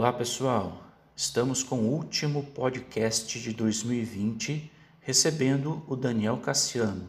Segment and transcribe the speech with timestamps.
[0.00, 0.82] Olá pessoal,
[1.14, 7.06] estamos com o último podcast de 2020 recebendo o Daniel Cassiano,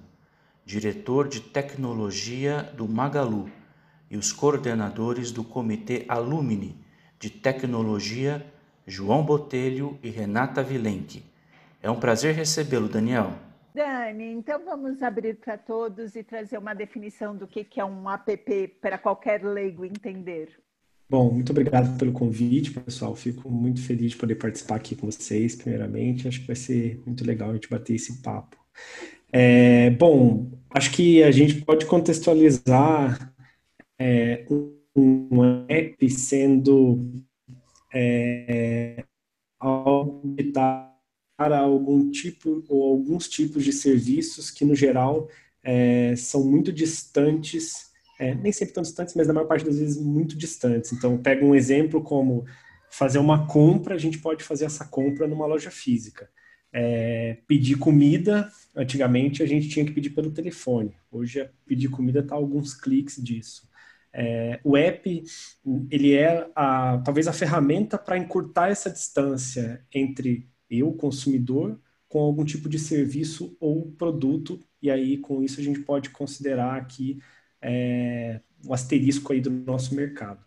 [0.66, 3.50] diretor de tecnologia do Magalu
[4.10, 6.78] e os coordenadores do Comitê Alumni
[7.18, 8.46] de Tecnologia,
[8.86, 11.24] João Botelho e Renata Vilenque.
[11.82, 13.32] É um prazer recebê-lo, Daniel.
[13.74, 18.68] Dani, então vamos abrir para todos e trazer uma definição do que é um app
[18.82, 20.60] para qualquer leigo entender.
[21.12, 23.14] Bom, muito obrigado pelo convite, pessoal.
[23.18, 26.26] Fico muito feliz de poder participar aqui com vocês, primeiramente.
[26.26, 28.56] Acho que vai ser muito legal a gente bater esse papo.
[29.30, 33.30] É, bom, acho que a gente pode contextualizar
[34.00, 34.46] é,
[34.96, 37.22] um app sendo
[37.94, 39.04] é,
[39.60, 45.28] para algum tipo ou alguns tipos de serviços que, no geral,
[45.62, 47.91] é, são muito distantes
[48.22, 50.94] é, nem sempre tão distantes, mas na maior parte das vezes muito distantes.
[50.94, 52.46] Então, pega um exemplo como
[52.88, 56.30] fazer uma compra, a gente pode fazer essa compra numa loja física.
[56.72, 60.96] É, pedir comida, antigamente a gente tinha que pedir pelo telefone.
[61.12, 63.68] Hoje, pedir comida está alguns cliques disso.
[64.14, 65.24] É, o app,
[65.90, 72.46] ele é a, talvez a ferramenta para encurtar essa distância entre eu, consumidor, com algum
[72.46, 77.20] tipo de serviço ou produto, e aí com isso a gente pode considerar aqui
[77.62, 80.44] é, um asterisco aí do nosso mercado.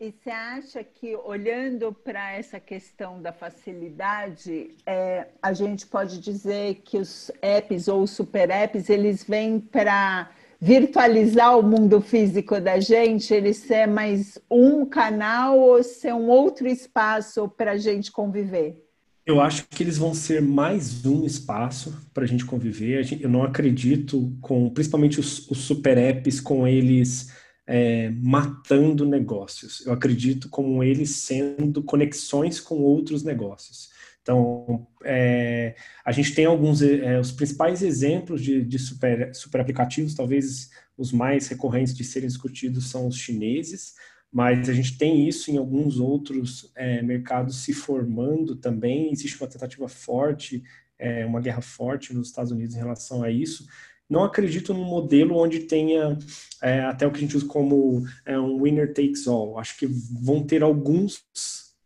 [0.00, 6.76] E você acha que, olhando para essa questão da facilidade, é, a gente pode dizer
[6.76, 12.80] que os apps ou os super apps, eles vêm para virtualizar o mundo físico da
[12.80, 13.34] gente?
[13.34, 18.89] Eles ser mais um canal ou ser um outro espaço para a gente conviver?
[19.30, 23.06] Eu acho que eles vão ser mais um espaço para a gente conviver.
[23.22, 27.32] Eu não acredito com, principalmente os, os super apps, com eles
[27.64, 29.86] é, matando negócios.
[29.86, 33.90] Eu acredito com eles sendo conexões com outros negócios.
[34.20, 40.16] Então, é, a gente tem alguns, é, os principais exemplos de, de super, super aplicativos,
[40.16, 43.94] talvez os mais recorrentes de serem discutidos são os chineses,
[44.32, 49.10] mas a gente tem isso em alguns outros é, mercados se formando também.
[49.10, 50.62] Existe uma tentativa forte,
[50.98, 53.66] é, uma guerra forte nos Estados Unidos em relação a isso.
[54.08, 56.18] Não acredito num modelo onde tenha
[56.62, 59.58] é, até o que a gente usa como é, um winner takes all.
[59.58, 61.24] Acho que vão ter alguns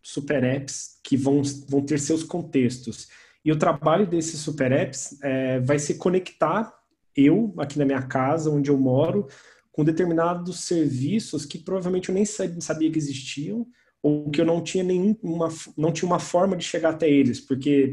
[0.03, 3.09] super apps que vão, vão ter seus contextos.
[3.45, 6.75] E o trabalho desses super apps é, vai se conectar
[7.17, 9.29] eu, aqui na minha casa, onde eu moro,
[9.75, 13.67] com determinados serviços que provavelmente eu nem sabia que existiam
[14.01, 17.91] ou que eu não tinha nenhuma não tinha uma forma de chegar até eles, porque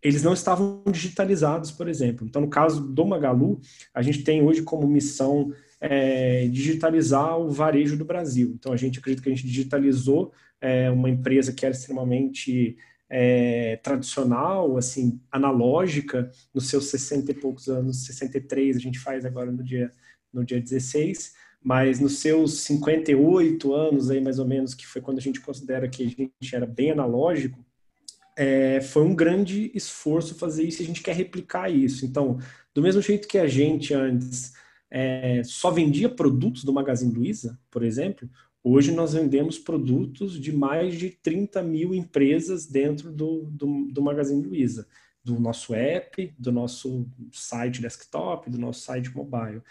[0.00, 2.24] eles não estavam digitalizados, por exemplo.
[2.24, 3.60] Então, no caso do Magalu,
[3.92, 8.52] a gente tem hoje como missão é, digitalizar o varejo do Brasil.
[8.56, 12.76] Então, a gente acredita que a gente digitalizou é, uma empresa que era extremamente
[13.10, 19.50] é, tradicional, assim, analógica, nos seus 60 e poucos anos, 63, a gente faz agora
[19.50, 19.90] no dia
[20.36, 25.18] no dia 16, mas nos seus 58 anos aí mais ou menos, que foi quando
[25.18, 27.58] a gente considera que a gente era bem analógico,
[28.36, 32.04] é, foi um grande esforço fazer isso e a gente quer replicar isso.
[32.04, 32.38] Então,
[32.74, 34.52] do mesmo jeito que a gente antes
[34.90, 38.28] é, só vendia produtos do Magazine Luiza, por exemplo,
[38.62, 44.44] hoje nós vendemos produtos de mais de 30 mil empresas dentro do, do, do Magazine
[44.44, 44.86] Luiza,
[45.24, 49.62] do nosso app, do nosso site desktop, do nosso site mobile.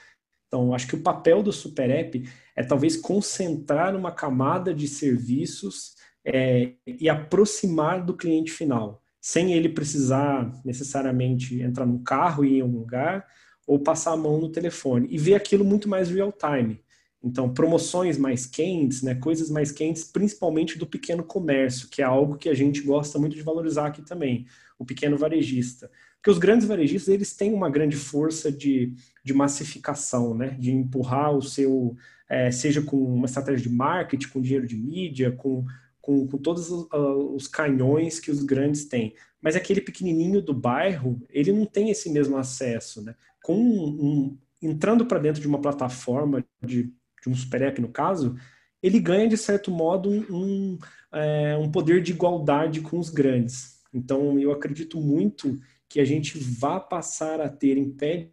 [0.55, 2.23] Então, acho que o papel do Super App
[2.55, 9.67] é talvez concentrar uma camada de serviços é, e aproximar do cliente final, sem ele
[9.67, 13.27] precisar necessariamente entrar num carro e ir em um lugar
[13.67, 16.81] ou passar a mão no telefone e ver aquilo muito mais real time.
[17.21, 22.37] Então, promoções mais quentes, né, coisas mais quentes, principalmente do pequeno comércio, que é algo
[22.37, 24.45] que a gente gosta muito de valorizar aqui também,
[24.79, 25.91] o pequeno varejista.
[26.25, 30.57] Porque os grandes varejistas, eles têm uma grande força de, de massificação, né?
[30.59, 31.95] De empurrar o seu,
[32.27, 35.63] é, seja com uma estratégia de marketing, com dinheiro de mídia, com,
[36.01, 39.13] com, com todos os, uh, os, canhões que os grandes têm.
[39.39, 43.13] Mas aquele pequenininho do bairro, ele não tem esse mesmo acesso, né?
[43.43, 47.89] Com um, um, entrando para dentro de uma plataforma de, de um super app, no
[47.89, 48.35] caso,
[48.81, 50.79] ele ganha, de certo modo, um,
[51.13, 53.75] é, um poder de igualdade com os grandes.
[53.93, 55.55] Então, eu acredito muito
[55.89, 58.29] que a gente vá passar a ter em pé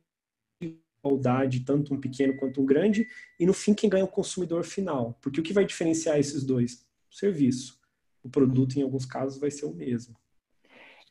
[0.61, 3.07] de igualdade, tanto um pequeno quanto um grande,
[3.39, 5.19] e no fim quem ganha é o consumidor final.
[5.21, 6.87] Porque o que vai diferenciar esses dois?
[7.11, 7.81] O serviço.
[8.23, 10.17] O produto, em alguns casos, vai ser o mesmo.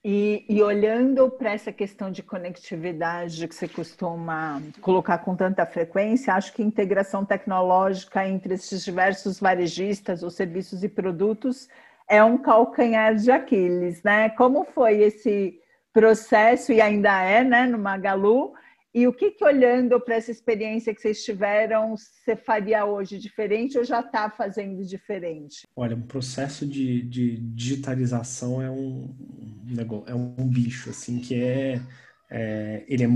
[0.03, 6.33] E, e, olhando para essa questão de conectividade que você costuma colocar com tanta frequência,
[6.33, 11.69] acho que a integração tecnológica entre esses diversos varejistas ou serviços e produtos
[12.07, 14.29] é um calcanhar de Aquiles, né?
[14.31, 15.60] Como foi esse
[15.93, 18.53] processo, e ainda é, né, no Magalu,
[18.93, 23.77] e o que, que olhando para essa experiência que vocês tiveram, você faria hoje diferente
[23.77, 25.65] ou já está fazendo diferente?
[25.75, 29.15] Olha, um processo de, de digitalização é um,
[29.65, 31.81] negócio, é um bicho, assim, que é,
[32.29, 33.09] é, ele é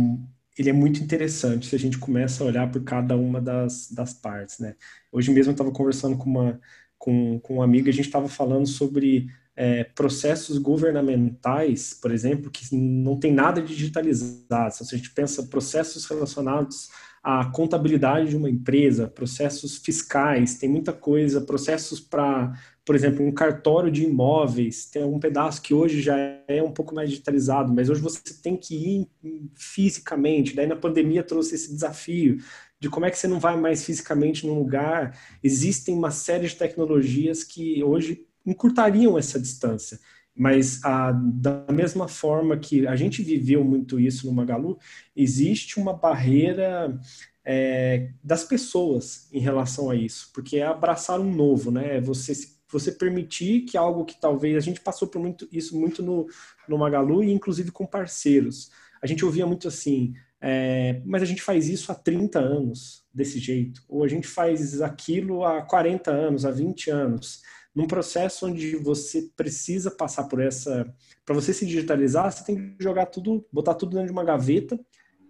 [0.57, 4.13] ele é muito interessante se a gente começa a olhar por cada uma das, das
[4.13, 4.75] partes, né?
[5.11, 6.59] Hoje mesmo eu estava conversando com uma,
[6.97, 12.75] com, com uma amiga, a gente estava falando sobre é, processos governamentais, por exemplo, que
[12.75, 14.73] não tem nada digitalizado.
[14.73, 16.89] Se a gente pensa processos relacionados
[17.23, 22.53] à contabilidade de uma empresa, processos fiscais, tem muita coisa, processos para,
[22.85, 26.17] por exemplo, um cartório de imóveis, tem um pedaço que hoje já
[26.47, 29.07] é um pouco mais digitalizado, mas hoje você tem que ir
[29.55, 30.53] fisicamente.
[30.53, 32.37] Daí na pandemia trouxe esse desafio
[32.77, 35.17] de como é que você não vai mais fisicamente num lugar.
[35.41, 39.99] Existem uma série de tecnologias que hoje encurtariam essa distância.
[40.35, 44.77] Mas a, da mesma forma que a gente viveu muito isso no Magalu,
[45.15, 46.99] existe uma barreira
[47.45, 52.01] é, das pessoas em relação a isso, porque é abraçar um novo, né?
[52.01, 56.27] Você você permitir que algo que talvez a gente passou por muito isso muito no,
[56.67, 58.71] no Magalu e inclusive com parceiros.
[59.01, 63.39] A gente ouvia muito assim, é, mas a gente faz isso há 30 anos desse
[63.39, 67.41] jeito, ou a gente faz aquilo há 40 anos, há 20 anos
[67.75, 70.91] num processo onde você precisa passar por essa.
[71.25, 74.79] Para você se digitalizar, você tem que jogar tudo, botar tudo dentro de uma gaveta,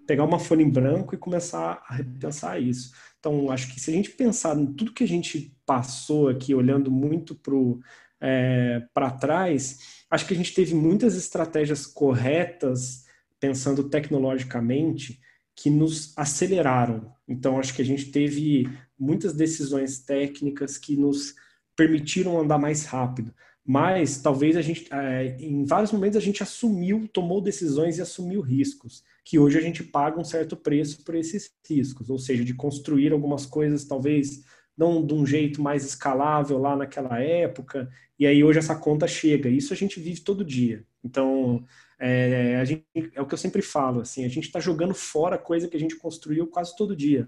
[0.06, 2.92] pegar uma folha em branco e começar a repensar isso.
[3.19, 6.92] Então, acho que se a gente pensar em tudo que a gente passou aqui, olhando
[6.92, 13.06] muito para é, trás, acho que a gente teve muitas estratégias corretas,
[13.39, 15.19] pensando tecnologicamente,
[15.56, 17.12] que nos aceleraram.
[17.27, 18.69] Então, acho que a gente teve
[19.00, 21.33] muitas decisões técnicas que nos
[21.75, 23.33] permitiram andar mais rápido.
[23.68, 28.39] Mas talvez a gente, é, em vários momentos, a gente assumiu, tomou decisões e assumiu
[28.39, 32.54] riscos, que hoje a gente paga um certo preço por esses riscos, ou seja, de
[32.54, 34.44] construir algumas coisas talvez
[34.77, 37.89] não de um jeito mais escalável lá naquela época,
[38.19, 39.50] e aí hoje essa conta chega.
[39.50, 40.86] Isso a gente vive todo dia.
[41.04, 41.66] Então,
[42.00, 45.38] é, a gente, é o que eu sempre falo, assim, a gente está jogando fora
[45.38, 47.27] coisa que a gente construiu quase todo dia.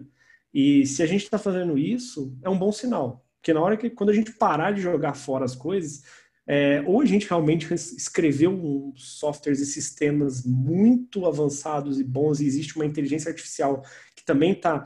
[0.53, 3.26] E se a gente está fazendo isso, é um bom sinal.
[3.47, 6.03] Porque na hora que, quando a gente parar de jogar fora as coisas,
[6.45, 12.45] é, ou a gente realmente escreveu um, softwares e sistemas muito avançados e bons, e
[12.45, 13.83] existe uma inteligência artificial
[14.13, 14.83] que também está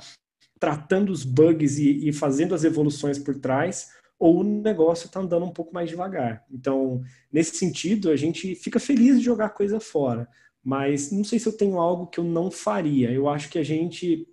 [0.60, 5.48] tratando os bugs e, e, fazendo as evoluções por trás, ou o negócio está andando
[5.48, 6.46] um pouco mais devagar.
[6.52, 7.02] Então,
[7.34, 10.30] nesse sentido, a gente fica feliz de jogar coisa fora,
[10.64, 13.10] mas não sei se eu tenho algo que eu não faria.
[13.10, 14.28] Eu acho que a gente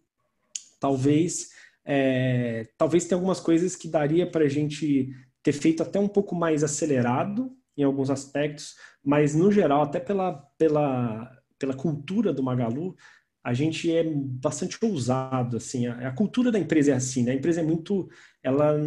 [0.78, 1.56] talvez
[1.90, 5.08] é, talvez tenha algumas coisas que daria para a gente
[5.42, 10.34] ter feito até um pouco mais acelerado em alguns aspectos, mas no geral, até pela,
[10.58, 12.94] pela, pela cultura do Magalu,
[13.42, 17.32] a gente é bastante ousado, assim, a, a, cultura da empresa é assim, né?
[17.32, 18.10] A empresa é muito,
[18.42, 18.78] ela,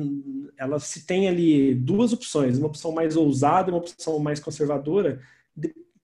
[0.56, 5.20] ela se tem ali duas opções, uma opção mais ousada uma opção mais conservadora,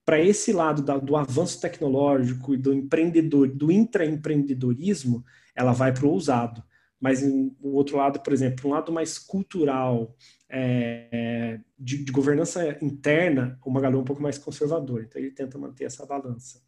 [0.04, 5.24] para esse lado da, do avanço tecnológico e do empreendedor, do intraempreendedorismo,
[5.54, 6.64] ela vai para o ousado
[7.00, 10.16] mas o outro lado, por exemplo, um lado mais cultural,
[10.50, 15.58] é, de, de, governança interna, o Magalu é um pouco mais conservador, então ele tenta
[15.58, 16.62] manter essa balança.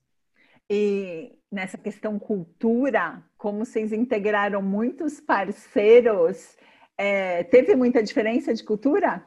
[0.70, 6.56] E nessa questão cultura, como vocês integraram muitos parceiros,
[6.96, 9.26] é, teve muita diferença de cultura?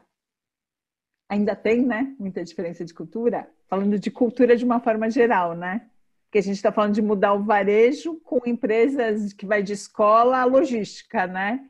[1.29, 2.15] Ainda tem, né?
[2.19, 3.51] Muita diferença de cultura?
[3.67, 5.91] Falando de cultura de uma forma geral, né?
[6.33, 10.39] Que a gente está falando de mudar o varejo com empresas que vai de escola
[10.39, 11.61] a logística, né?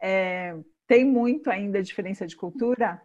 [0.00, 0.56] É,
[0.86, 3.02] tem muito ainda diferença de cultura?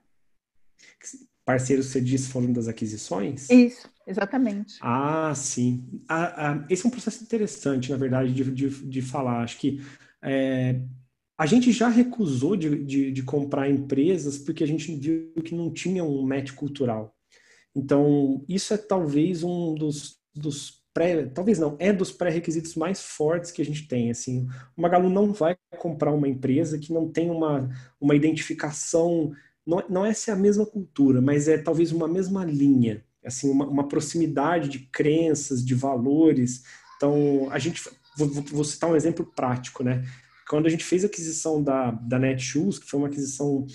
[1.43, 3.49] Parceiro, você disse falando das aquisições?
[3.49, 4.75] Isso, exatamente.
[4.81, 5.83] Ah, sim.
[6.07, 9.41] Ah, ah, esse é um processo interessante, na verdade, de, de, de falar.
[9.41, 9.81] Acho que
[10.21, 10.79] é,
[11.35, 15.73] a gente já recusou de, de, de, comprar empresas porque a gente viu que não
[15.73, 17.15] tinha um match cultural.
[17.75, 23.51] Então, isso é talvez um dos, dos pré, talvez não, é dos pré-requisitos mais fortes
[23.51, 24.11] que a gente tem.
[24.11, 27.69] Assim, o Magalu não vai comprar uma empresa que não tem uma,
[28.01, 29.31] uma identificação,
[29.65, 33.65] não, não é se a mesma cultura, mas é talvez uma mesma linha, assim, uma,
[33.65, 36.63] uma proximidade de crenças, de valores.
[36.97, 37.81] Então, a gente,
[38.17, 40.03] vou, vou citar um exemplo prático, né?
[40.49, 43.65] Quando a gente fez a aquisição da, da Netshoes, que foi uma aquisição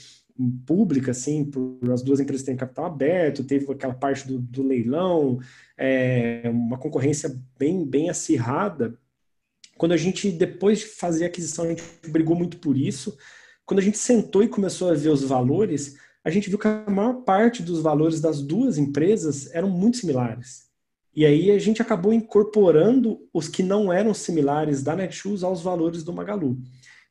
[0.67, 5.39] pública, assim, por as duas empresas terem capital aberto, teve aquela parte do, do leilão,
[5.79, 8.99] é, uma concorrência bem, bem acirrada.
[9.77, 13.17] Quando a gente, depois de fazer a aquisição, a gente brigou muito por isso.
[13.65, 16.91] Quando a gente sentou e começou a ver os valores, a gente viu que a
[16.91, 20.65] maior parte dos valores das duas empresas eram muito similares.
[21.15, 26.03] E aí a gente acabou incorporando os que não eram similares da Netshoes aos valores
[26.03, 26.59] do Magalu.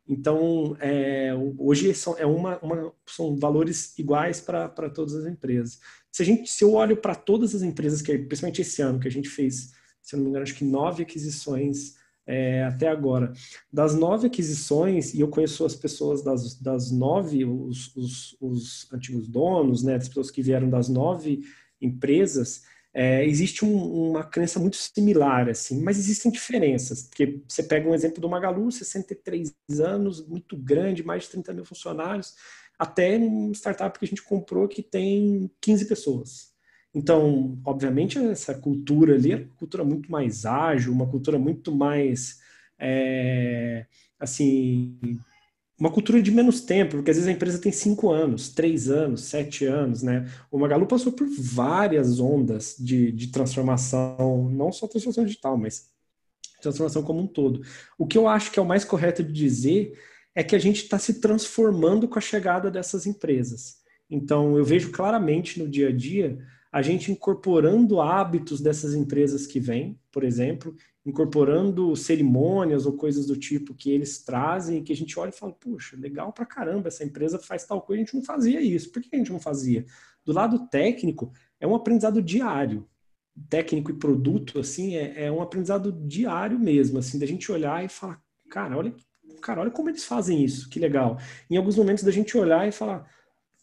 [0.08, 5.80] Então, é, hoje são, é uma, uma, são valores iguais para todas as empresas.
[6.12, 9.08] Se, a gente, se eu olho para todas as empresas, que principalmente esse ano, que
[9.08, 11.96] a gente fez, se eu não me engano, acho que nove aquisições
[12.26, 13.34] é, até agora.
[13.72, 19.28] Das nove aquisições, e eu conheço as pessoas das, das nove, os, os, os antigos
[19.28, 21.42] donos, né, as pessoas que vieram das nove
[21.82, 22.64] empresas,
[22.94, 27.04] é, existe um, uma crença muito similar, assim, mas existem diferenças.
[27.04, 31.66] Porque você pega um exemplo do Magalu, 63 anos, muito grande, mais de 30 mil
[31.66, 32.36] funcionários,
[32.78, 36.54] até um startup que a gente comprou que tem 15 pessoas.
[36.94, 42.40] Então, obviamente, essa cultura ali é uma cultura muito mais ágil, uma cultura muito mais,
[42.78, 43.88] é,
[44.20, 45.00] assim,
[45.84, 49.26] uma cultura de menos tempo, porque às vezes a empresa tem cinco anos, três anos,
[49.26, 50.32] sete anos, né?
[50.50, 55.90] O Magalu passou por várias ondas de, de transformação, não só transformação digital, mas
[56.62, 57.66] transformação como um todo.
[57.98, 60.00] O que eu acho que é o mais correto de dizer
[60.34, 63.80] é que a gente está se transformando com a chegada dessas empresas.
[64.10, 66.40] Então, eu vejo claramente no dia a dia
[66.72, 70.74] a gente incorporando hábitos dessas empresas que vêm, por exemplo,
[71.06, 75.52] incorporando cerimônias ou coisas do tipo que eles trazem que a gente olha e fala,
[75.52, 78.92] puxa, legal pra caramba, essa empresa faz tal coisa, a gente não fazia isso.
[78.92, 79.86] Por que a gente não fazia?
[80.24, 82.88] Do lado técnico, é um aprendizado diário.
[83.50, 87.90] Técnico e produto, assim, é, é um aprendizado diário mesmo, assim, da gente olhar e
[87.90, 88.96] falar, cara, olha,
[89.42, 91.18] cara, olha como eles fazem isso, que legal.
[91.50, 93.10] Em alguns momentos da gente olhar e falar,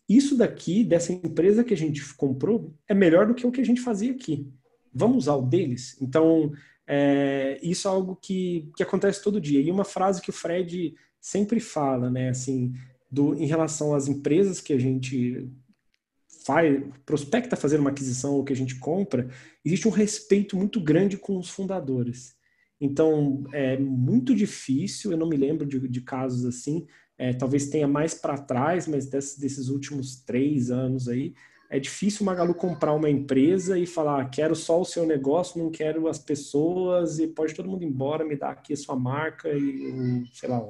[0.08, 3.64] isso daqui, dessa empresa que a gente comprou, é melhor do que o que a
[3.64, 4.52] gente fazia aqui.
[4.92, 5.96] Vamos usar o deles?
[6.02, 6.52] Então,
[6.86, 9.60] é, isso é algo que, que acontece todo dia.
[9.60, 12.72] E uma frase que o Fred sempre fala, né, assim,
[13.10, 15.50] do, em relação às empresas que a gente
[16.44, 19.28] faz, prospecta fazer uma aquisição ou que a gente compra,
[19.64, 22.34] existe um respeito muito grande com os fundadores.
[22.80, 26.86] Então, é muito difícil, eu não me lembro de, de casos assim,
[27.18, 31.34] é, talvez tenha mais para trás, mas desses, desses, últimos três anos aí,
[31.70, 35.70] é difícil o Magalu comprar uma empresa e falar, quero só o seu negócio, não
[35.70, 40.24] quero as pessoas e pode todo mundo embora, me dar aqui a sua marca e,
[40.32, 40.60] sei lá,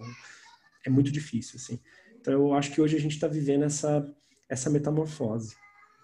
[0.85, 1.81] é muito difícil, assim.
[2.21, 4.07] Então, eu acho que hoje a gente está vivendo essa,
[4.47, 5.57] essa metamorfose.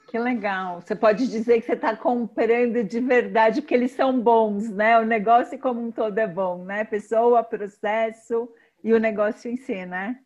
[0.08, 0.80] Que legal.
[0.80, 4.98] Você pode dizer que você está comprando de verdade porque eles são bons, né?
[4.98, 6.84] O negócio como um todo é bom, né?
[6.84, 8.48] Pessoa, processo
[8.82, 10.20] e o negócio em si, né?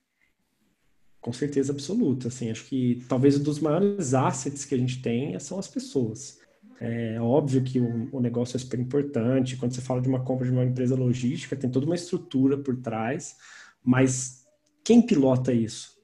[1.21, 5.39] Com certeza absoluta, assim, acho que talvez um dos maiores assets que a gente tem
[5.39, 6.39] são as pessoas.
[6.81, 10.47] É óbvio que o, o, negócio é super importante, quando você fala de uma compra
[10.47, 13.37] de uma empresa logística, tem toda uma estrutura por trás,
[13.85, 14.47] mas
[14.83, 15.99] quem pilota isso?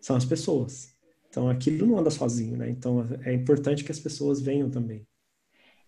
[0.00, 0.92] São as pessoas.
[1.28, 2.70] Então aquilo não anda sozinho, né?
[2.70, 5.04] Então é importante que as pessoas venham também.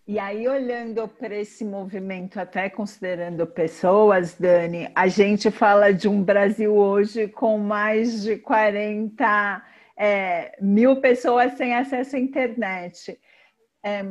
[0.07, 6.21] E aí, olhando para esse movimento, até considerando pessoas, Dani, a gente fala de um
[6.21, 9.65] Brasil hoje com mais de 40
[9.97, 13.19] é, mil pessoas sem acesso à internet.
[13.83, 14.03] É,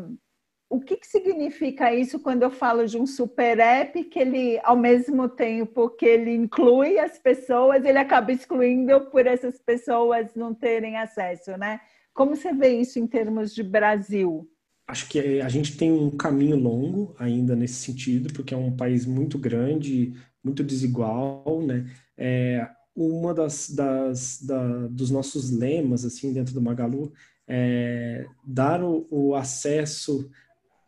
[0.68, 4.76] o que, que significa isso quando eu falo de um super app que ele, ao
[4.76, 10.96] mesmo tempo que ele inclui as pessoas, ele acaba excluindo por essas pessoas não terem
[10.96, 11.80] acesso, né?
[12.12, 14.50] Como você vê isso em termos de Brasil?
[14.86, 19.06] Acho que a gente tem um caminho longo ainda nesse sentido, porque é um país
[19.06, 21.90] muito grande, muito desigual, né?
[22.16, 27.12] É, uma das, das da, dos nossos lemas assim dentro do Magalu
[27.46, 30.30] é dar o, o acesso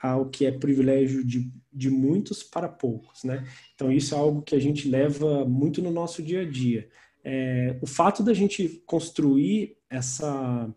[0.00, 3.44] ao que é privilégio de, de muitos para poucos, né?
[3.74, 6.88] Então isso é algo que a gente leva muito no nosso dia a dia.
[7.24, 10.72] É, o fato da gente construir essa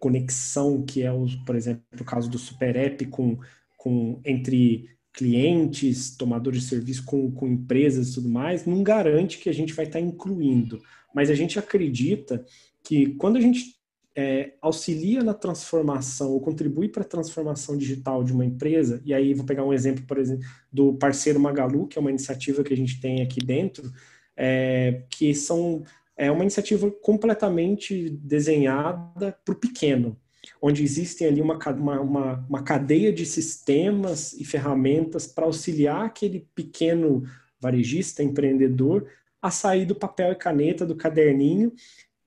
[0.00, 3.38] conexão que é, o, por exemplo, o caso do Super App com,
[3.76, 9.48] com, entre clientes, tomadores de serviço com, com empresas e tudo mais, não garante que
[9.48, 10.80] a gente vai estar incluindo.
[11.14, 12.44] Mas a gente acredita
[12.84, 13.76] que quando a gente
[14.14, 19.34] é, auxilia na transformação ou contribui para a transformação digital de uma empresa, e aí
[19.34, 22.76] vou pegar um exemplo, por exemplo, do parceiro Magalu, que é uma iniciativa que a
[22.76, 23.90] gente tem aqui dentro,
[24.36, 25.82] é, que são
[26.16, 30.16] é uma iniciativa completamente desenhada para o pequeno,
[30.60, 37.24] onde existem ali uma, uma, uma cadeia de sistemas e ferramentas para auxiliar aquele pequeno
[37.60, 39.06] varejista, empreendedor,
[39.42, 41.72] a sair do papel e caneta, do caderninho,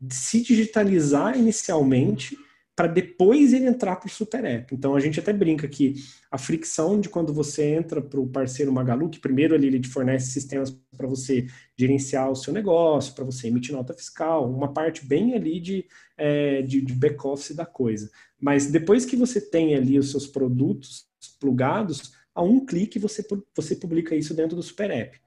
[0.10, 2.38] se digitalizar inicialmente,
[2.79, 4.74] para depois ele entrar para o Super App.
[4.74, 5.95] Então a gente até brinca que
[6.31, 9.89] a fricção de quando você entra para o parceiro Magalu, que primeiro ali ele te
[9.89, 11.45] fornece sistemas para você
[11.77, 15.86] gerenciar o seu negócio, para você emitir nota fiscal, uma parte bem ali de,
[16.17, 18.09] é, de, de back-office da coisa.
[18.39, 21.05] Mas depois que você tem ali os seus produtos
[21.38, 25.19] plugados, a um clique você, você publica isso dentro do Super App.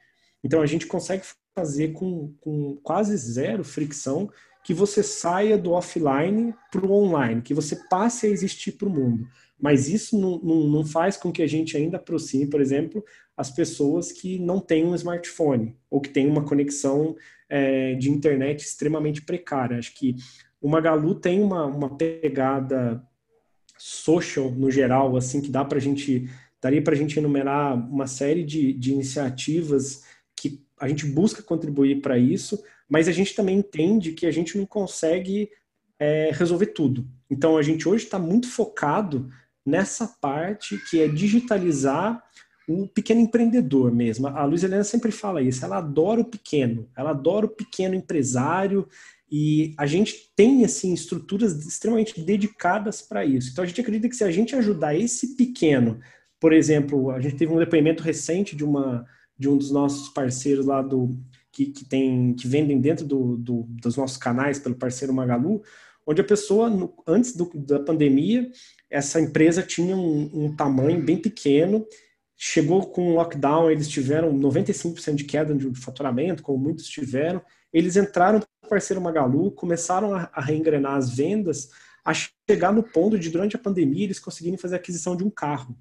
[0.42, 1.22] Então a gente consegue
[1.54, 4.30] fazer com, com quase zero fricção
[4.62, 8.90] que você saia do offline para o online, que você passe a existir para o
[8.90, 9.26] mundo.
[9.60, 13.04] Mas isso não, não, não, faz com que a gente ainda aproxime, por exemplo,
[13.36, 17.14] as pessoas que não têm um smartphone ou que têm uma conexão
[17.48, 19.78] é, de internet extremamente precária.
[19.78, 20.16] Acho que
[20.60, 23.02] o Magalu tem uma, uma pegada
[23.78, 26.28] social no geral, assim, que dá para a gente,
[26.60, 30.04] daria para a gente enumerar uma série de, de iniciativas
[30.36, 34.58] que a gente busca contribuir para isso, mas a gente também entende que a gente
[34.58, 35.48] não consegue
[35.98, 37.08] é, resolver tudo.
[37.30, 39.30] Então a gente hoje está muito focado
[39.64, 42.22] nessa parte que é digitalizar
[42.68, 44.26] o pequeno empreendedor mesmo.
[44.26, 48.86] A Luiz Helena sempre fala isso, ela adora o pequeno, ela adora o pequeno empresário
[49.30, 53.52] e a gente tem assim estruturas extremamente dedicadas para isso.
[53.52, 55.98] Então a gente acredita que se a gente ajudar esse pequeno,
[56.38, 59.06] por exemplo, a gente teve um depoimento recente de uma
[59.38, 61.18] de um dos nossos parceiros lá do
[61.52, 65.62] que, que, tem, que vendem dentro do, do, dos nossos canais pelo parceiro Magalu,
[66.06, 68.50] onde a pessoa, no, antes do, da pandemia,
[68.90, 71.86] essa empresa tinha um, um, tamanho bem pequeno,
[72.36, 77.40] chegou com o lockdown, eles tiveram 95% de queda de faturamento, como muitos tiveram,
[77.72, 81.70] eles entraram para o parceiro Magalu, começaram a, a reengrenar as vendas,
[82.04, 85.30] a chegar no ponto de, durante a pandemia, eles conseguirem fazer a aquisição de um
[85.30, 85.76] carro.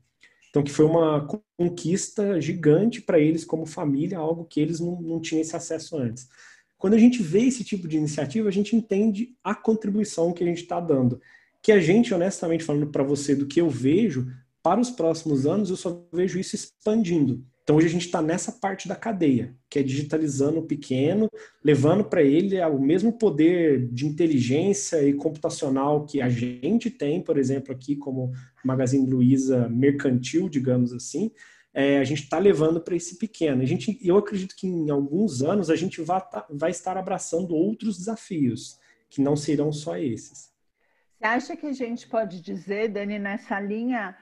[0.51, 1.25] Então, que foi uma
[1.57, 6.27] conquista gigante para eles como família, algo que eles não, não tinham esse acesso antes.
[6.77, 10.47] Quando a gente vê esse tipo de iniciativa, a gente entende a contribuição que a
[10.47, 11.21] gente está dando.
[11.61, 14.27] Que a gente, honestamente falando para você do que eu vejo,
[14.61, 17.45] para os próximos anos, eu só vejo isso expandindo.
[17.63, 21.29] Então hoje a gente está nessa parte da cadeia, que é digitalizando o pequeno,
[21.63, 27.37] levando para ele o mesmo poder de inteligência e computacional que a gente tem, por
[27.37, 28.31] exemplo, aqui como
[28.63, 31.31] Magazine Luiza mercantil, digamos assim,
[31.73, 33.61] é, a gente está levando para esse pequeno.
[33.61, 37.55] A gente, eu acredito que em alguns anos a gente vai, tá, vai estar abraçando
[37.55, 40.51] outros desafios, que não serão só esses.
[41.17, 44.15] Você acha que a gente pode dizer, Dani, nessa linha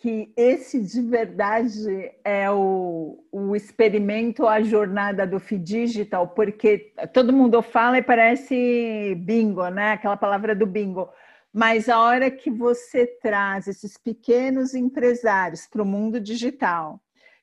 [0.00, 7.60] que esse de verdade é o, o experimento, a jornada do Digital, porque todo mundo
[7.60, 9.92] fala e parece bingo, né?
[9.92, 11.08] Aquela palavra do bingo.
[11.52, 17.00] Mas a hora que você traz esses pequenos empresários para o mundo digital,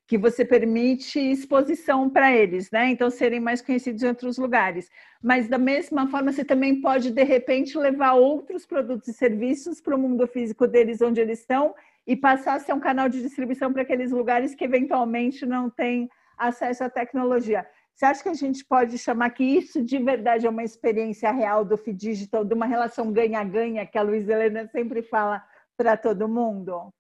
[0.07, 2.89] que você permite exposição para eles, né?
[2.89, 4.89] Então serem mais conhecidos em outros lugares.
[5.21, 9.95] Mas da mesma forma, você também pode de repente levar outros produtos e serviços para
[9.95, 13.73] o mundo físico deles onde eles estão e passar a ser um canal de distribuição
[13.73, 17.67] para aqueles lugares que eventualmente não têm acesso à tecnologia.
[17.97, 21.65] Você acha que a gente pode chamar que isso de verdade é uma experiência real
[21.65, 25.43] do Digital, de uma relação ganha-ganha que a Luiz Helena sempre fala
[25.75, 26.93] para todo mundo?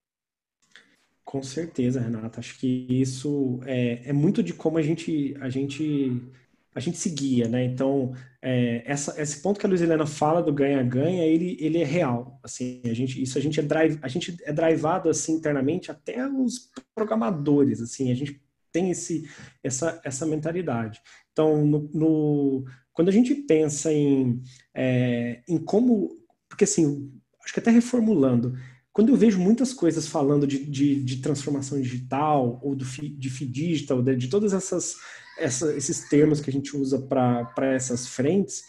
[1.23, 2.39] Com certeza, Renata.
[2.39, 6.19] Acho que isso é, é muito de como a gente, a gente
[6.73, 7.63] a gente seguia, né?
[7.63, 11.85] Então, é, essa, esse ponto que a Luiz Helena fala do ganha-ganha, ele, ele é
[11.85, 12.39] real.
[12.43, 16.27] Assim, a gente, isso a gente é drive, a gente é drivado assim internamente até
[16.27, 18.41] os programadores, assim, a gente
[18.77, 19.27] tem esse,
[19.63, 21.01] essa, essa mentalidade.
[21.31, 24.41] Então, no, no quando a gente pensa em,
[24.75, 26.09] é, em como,
[26.47, 27.11] porque assim,
[27.43, 28.55] acho que até reformulando,
[28.93, 33.45] quando eu vejo muitas coisas falando de, de, de transformação digital ou do, de FI
[33.45, 34.95] digital, de, de todas essas
[35.39, 38.63] essa, esses termos que a gente usa para essas frentes,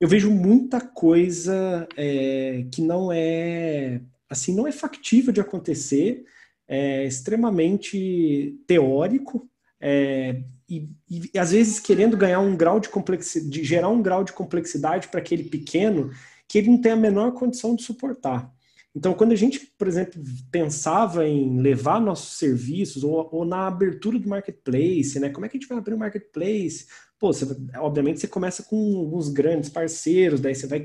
[0.00, 6.24] eu vejo muita coisa é, que não é assim não é factível de acontecer,
[6.68, 9.48] é extremamente teórico
[9.80, 14.22] é, e, e, às vezes querendo ganhar um grau de complexidade, de gerar um grau
[14.22, 16.10] de complexidade para aquele pequeno
[16.46, 18.52] que ele não tem a menor condição de suportar.
[18.94, 24.18] Então, quando a gente, por exemplo, pensava em levar nossos serviços ou, ou, na abertura
[24.18, 25.28] do marketplace, né?
[25.30, 26.86] Como é que a gente vai abrir o marketplace?
[27.18, 30.84] Pô, você, obviamente você começa com alguns grandes parceiros, daí você vai,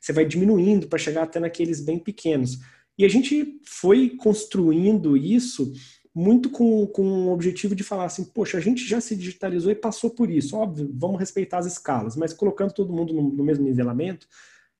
[0.00, 2.58] você vai diminuindo para chegar até naqueles bem pequenos.
[2.98, 5.72] E a gente foi construindo isso
[6.14, 9.76] muito com, com o objetivo de falar assim, poxa, a gente já se digitalizou e
[9.76, 10.56] passou por isso.
[10.56, 14.26] Óbvio, vamos respeitar as escalas, mas colocando todo mundo no, no mesmo nivelamento,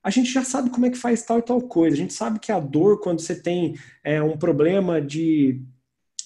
[0.03, 1.95] a gente já sabe como é que faz tal e tal coisa.
[1.95, 5.61] A gente sabe que a dor, quando você tem é, um problema de,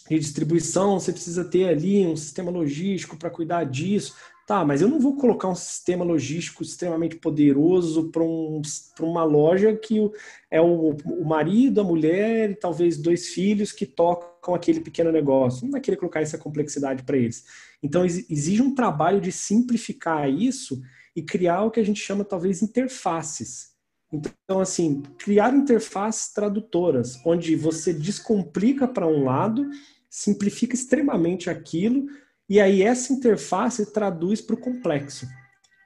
[0.10, 4.16] de distribuição, você precisa ter ali um sistema logístico para cuidar disso.
[4.46, 8.62] Tá, mas eu não vou colocar um sistema logístico extremamente poderoso para um,
[9.00, 10.12] uma loja que
[10.52, 15.64] é o, o, marido, a mulher e talvez dois filhos que tocam aquele pequeno negócio.
[15.64, 17.46] Não vai querer colocar essa complexidade para eles.
[17.82, 20.82] Então, exige um trabalho de simplificar isso
[21.16, 23.72] e criar o que a gente chama, talvez, interfaces.
[24.12, 29.70] Então, assim, criar interfaces tradutoras, onde você descomplica para um lado,
[30.10, 32.08] simplifica extremamente aquilo
[32.50, 35.28] e aí essa interface traduz para o complexo.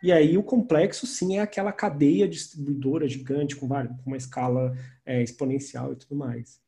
[0.01, 5.21] E aí o complexo, sim, é aquela cadeia distribuidora gigante com, com uma escala é,
[5.21, 6.61] exponencial e tudo mais.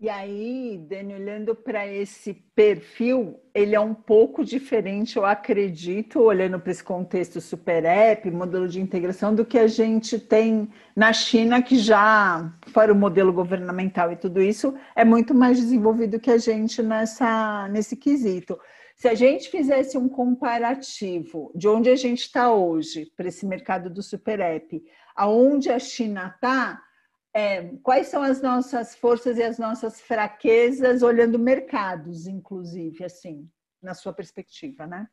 [0.00, 6.60] E aí, Dani, olhando para esse perfil, ele é um pouco diferente, eu acredito, olhando
[6.60, 11.62] para esse contexto super app, modelo de integração, do que a gente tem na China,
[11.62, 16.38] que já, para o modelo governamental e tudo isso, é muito mais desenvolvido que a
[16.38, 18.58] gente nessa, nesse quesito.
[18.96, 23.90] Se a gente fizesse um comparativo de onde a gente está hoje para esse mercado
[23.90, 24.82] do super app,
[25.16, 26.80] aonde a China está,
[27.34, 33.48] é, quais são as nossas forças e as nossas fraquezas, olhando mercados, inclusive, assim,
[33.82, 35.08] na sua perspectiva, né?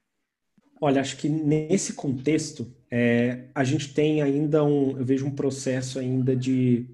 [0.79, 5.99] Olha, acho que nesse contexto é, a gente tem ainda um, eu vejo um processo
[5.99, 6.89] ainda de,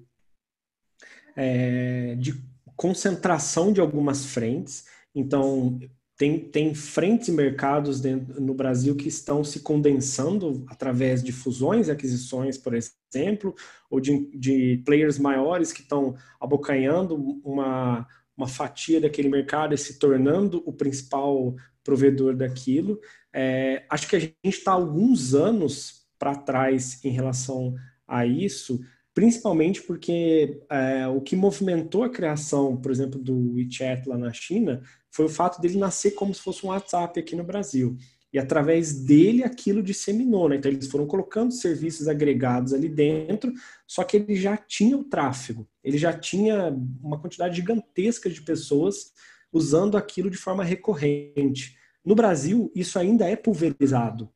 [1.36, 2.34] é, de
[2.76, 4.86] concentração de algumas frentes.
[5.14, 5.78] Então,
[6.18, 11.86] tem, tem frentes e mercados dentro, no Brasil que estão se condensando através de fusões
[11.86, 13.54] e aquisições, por exemplo,
[13.88, 18.04] ou de, de players maiores que estão abocanhando uma,
[18.36, 21.54] uma fatia daquele mercado e se tornando o principal
[21.84, 23.00] provedor daquilo.
[23.32, 27.76] É, acho que a gente está alguns anos para trás em relação
[28.08, 28.80] a isso,
[29.18, 34.80] principalmente porque é, o que movimentou a criação, por exemplo, do WeChat lá na China
[35.10, 37.96] foi o fato dele nascer como se fosse um WhatsApp aqui no Brasil.
[38.32, 40.54] E através dele aquilo disseminou, né?
[40.54, 43.52] Então eles foram colocando serviços agregados ali dentro,
[43.88, 49.12] só que ele já tinha o tráfego, ele já tinha uma quantidade gigantesca de pessoas
[49.52, 51.76] usando aquilo de forma recorrente.
[52.04, 54.30] No Brasil, isso ainda é pulverizado.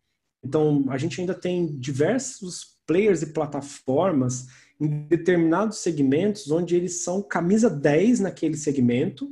[0.45, 4.49] Então, a gente ainda tem diversos players e plataformas
[4.83, 9.31] em determinados segmentos onde eles são camisa 10 naquele segmento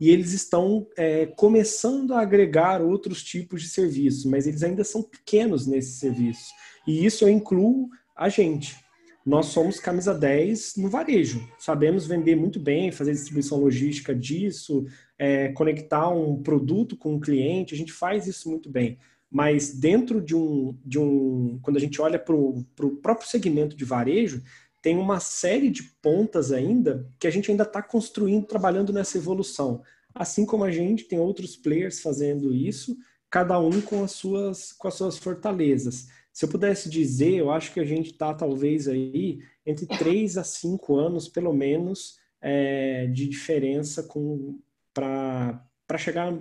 [0.00, 5.02] e eles estão é, começando a agregar outros tipos de serviços, mas eles ainda são
[5.02, 6.48] pequenos nesses serviços.
[6.86, 8.76] E isso eu incluo a gente.
[9.24, 11.46] Nós somos camisa 10 no varejo.
[11.58, 14.86] Sabemos vender muito bem, fazer distribuição logística disso,
[15.18, 18.98] é, conectar um produto com um cliente, a gente faz isso muito bem.
[19.28, 22.64] Mas dentro de um, de um quando a gente olha para o
[23.02, 24.42] próprio segmento de varejo,
[24.86, 29.82] tem uma série de pontas ainda que a gente ainda está construindo, trabalhando nessa evolução.
[30.14, 32.96] Assim como a gente tem outros players fazendo isso,
[33.28, 36.06] cada um com as suas, com as suas fortalezas.
[36.32, 40.44] Se eu pudesse dizer, eu acho que a gente está talvez aí entre 3 a
[40.44, 44.08] 5 anos, pelo menos, é, de diferença
[44.94, 46.32] para chegar,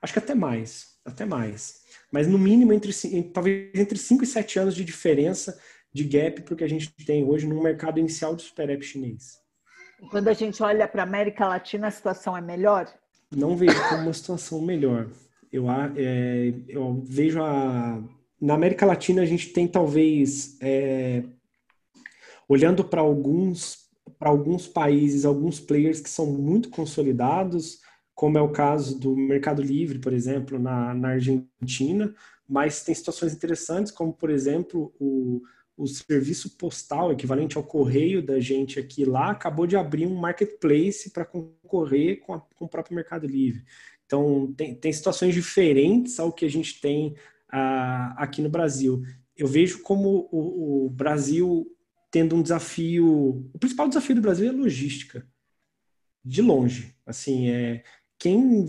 [0.00, 1.80] acho que até mais, até mais.
[2.12, 2.92] Mas no mínimo entre
[3.32, 5.58] talvez entre 5 e 7 anos de diferença
[5.98, 8.84] de gap para o que a gente tem hoje no mercado inicial de super app
[8.84, 9.38] chinês.
[10.10, 12.88] Quando a gente olha para a América Latina, a situação é melhor?
[13.34, 15.08] Não vejo como uma situação melhor.
[15.52, 18.02] Eu, é, eu vejo a.
[18.40, 20.56] Na América Latina, a gente tem talvez.
[20.60, 21.24] É,
[22.48, 27.80] olhando para alguns, para alguns países, alguns players que são muito consolidados,
[28.14, 32.14] como é o caso do Mercado Livre, por exemplo, na, na Argentina,
[32.48, 35.42] mas tem situações interessantes, como, por exemplo, o
[35.78, 41.10] o serviço postal, equivalente ao correio da gente aqui lá, acabou de abrir um marketplace
[41.10, 43.64] para concorrer com, a, com, o próprio Mercado Livre.
[44.04, 47.10] Então, tem, tem situações diferentes ao que a gente tem
[47.52, 49.02] uh, aqui no Brasil.
[49.36, 51.64] Eu vejo como o, o Brasil
[52.10, 53.48] tendo um desafio.
[53.54, 55.24] O principal desafio do Brasil é logística.
[56.24, 56.92] De longe.
[57.06, 57.84] Assim, é
[58.18, 58.66] quem,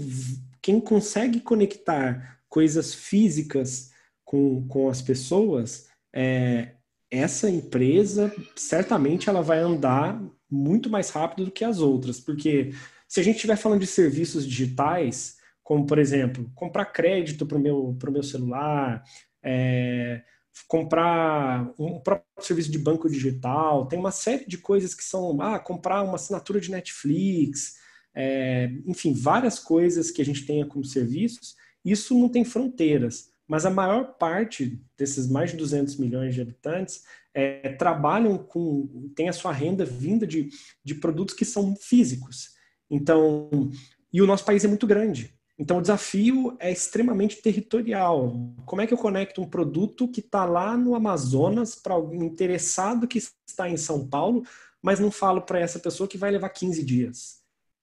[0.61, 3.91] quem consegue conectar coisas físicas
[4.23, 6.75] com, com as pessoas é,
[7.11, 12.71] essa empresa certamente ela vai andar muito mais rápido do que as outras, porque
[13.07, 17.61] se a gente estiver falando de serviços digitais, como por exemplo, comprar crédito para o
[17.61, 19.03] meu, meu celular,
[19.43, 20.21] é,
[20.67, 25.59] comprar um próprio serviço de banco digital, tem uma série de coisas que são, ah,
[25.59, 27.75] comprar uma assinatura de Netflix,
[28.13, 33.65] é, enfim, várias coisas que a gente tenha como serviços, isso não tem fronteiras mas
[33.65, 39.33] a maior parte desses mais de 200 milhões de habitantes é, trabalham com, tem a
[39.33, 40.49] sua renda vinda de,
[40.83, 42.51] de produtos que são físicos.
[42.87, 43.71] Então,
[44.13, 45.33] e o nosso país é muito grande.
[45.57, 48.53] Então, o desafio é extremamente territorial.
[48.67, 53.07] Como é que eu conecto um produto que está lá no Amazonas para alguém interessado
[53.07, 54.43] que está em São Paulo,
[54.79, 57.38] mas não falo para essa pessoa que vai levar 15 dias?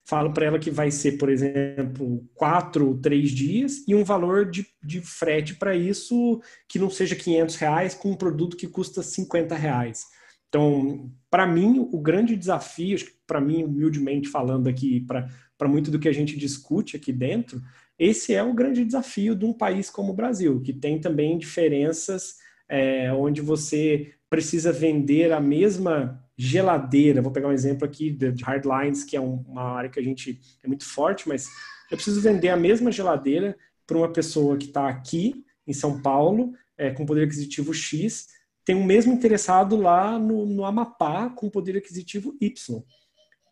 [0.09, 4.49] Falo para ela que vai ser, por exemplo, quatro ou três dias e um valor
[4.49, 9.03] de, de frete para isso que não seja 500 reais com um produto que custa
[9.03, 10.05] 50 reais.
[10.49, 16.09] Então, para mim, o grande desafio, para mim, humildemente falando aqui, para muito do que
[16.09, 17.61] a gente discute aqui dentro,
[17.99, 22.37] esse é o grande desafio de um país como o Brasil, que tem também diferenças
[22.69, 27.23] é, onde você precisa vender a mesma geladeira.
[27.23, 30.69] Vou pegar um exemplo aqui de hardlines, que é uma área que a gente é
[30.69, 31.47] muito forte, mas
[31.91, 36.53] eu preciso vender a mesma geladeira para uma pessoa que está aqui em São Paulo,
[36.77, 38.27] é, com poder aquisitivo X,
[38.65, 42.83] tem o mesmo interessado lá no, no Amapá com poder aquisitivo Y.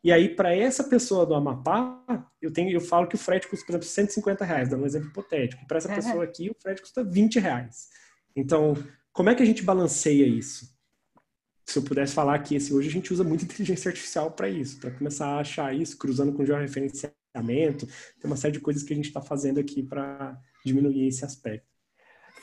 [0.03, 3.65] E aí, para essa pessoa do Amapá, eu, tenho, eu falo que o frete custa,
[3.65, 5.67] por exemplo, 150 reais, dando um exemplo hipotético.
[5.67, 7.89] Para essa pessoa aqui, o frete custa 20 reais.
[8.37, 8.75] Então,
[9.13, 10.74] como é que a gente balanceia isso?
[11.67, 14.79] Se eu pudesse falar que esse, hoje a gente usa muito inteligência artificial para isso,
[14.79, 18.97] para começar a achar isso, cruzando com georreferenciamento, tem uma série de coisas que a
[18.97, 21.75] gente está fazendo aqui para diminuir esse aspecto.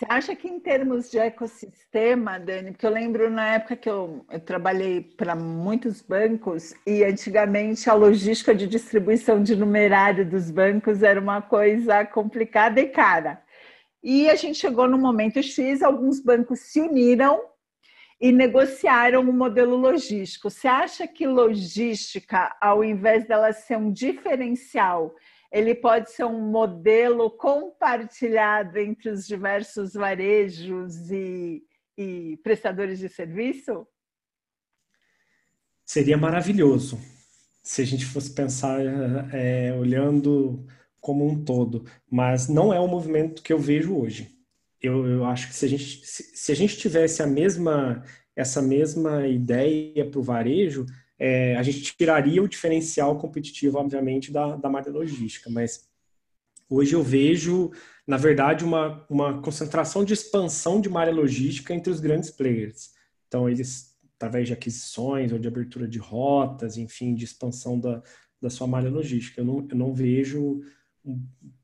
[0.01, 4.25] Você acha que em termos de ecossistema, Dani, porque eu lembro na época que eu,
[4.31, 11.03] eu trabalhei para muitos bancos e antigamente a logística de distribuição de numerário dos bancos
[11.03, 13.43] era uma coisa complicada e cara.
[14.03, 17.39] E a gente chegou no momento X, alguns bancos se uniram
[18.21, 20.47] e negociaram um modelo logístico.
[20.51, 25.15] Você acha que logística, ao invés dela ser um diferencial,
[25.51, 31.63] ele pode ser um modelo compartilhado entre os diversos varejos e,
[31.97, 33.87] e prestadores de serviço?
[35.83, 36.99] Seria maravilhoso
[37.63, 38.79] se a gente fosse pensar
[39.33, 40.63] é, olhando
[40.99, 44.40] como um todo, mas não é o movimento que eu vejo hoje.
[44.81, 48.03] Eu, eu acho que se a gente se, se a gente tivesse a mesma
[48.35, 50.85] essa mesma ideia para o varejo,
[51.19, 55.87] é, a gente tiraria o diferencial competitivo, obviamente, da, da malha logística, mas
[56.69, 57.71] hoje eu vejo,
[58.07, 62.91] na verdade, uma, uma concentração de expansão de malha logística entre os grandes players.
[63.27, 68.01] Então, eles, através de aquisições ou de abertura de rotas, enfim, de expansão da,
[68.41, 69.41] da sua malha logística.
[69.41, 70.61] Eu não, eu não vejo,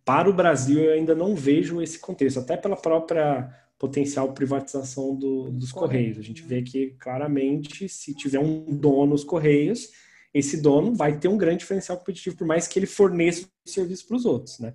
[0.04, 5.52] para o Brasil, eu ainda não vejo esse contexto, até pela própria potencial privatização do,
[5.52, 6.18] dos Correios.
[6.18, 9.92] A gente vê que claramente, se tiver um dono nos Correios,
[10.34, 14.08] esse dono vai ter um grande diferencial competitivo, por mais que ele forneça o serviço
[14.08, 14.74] para os outros, né?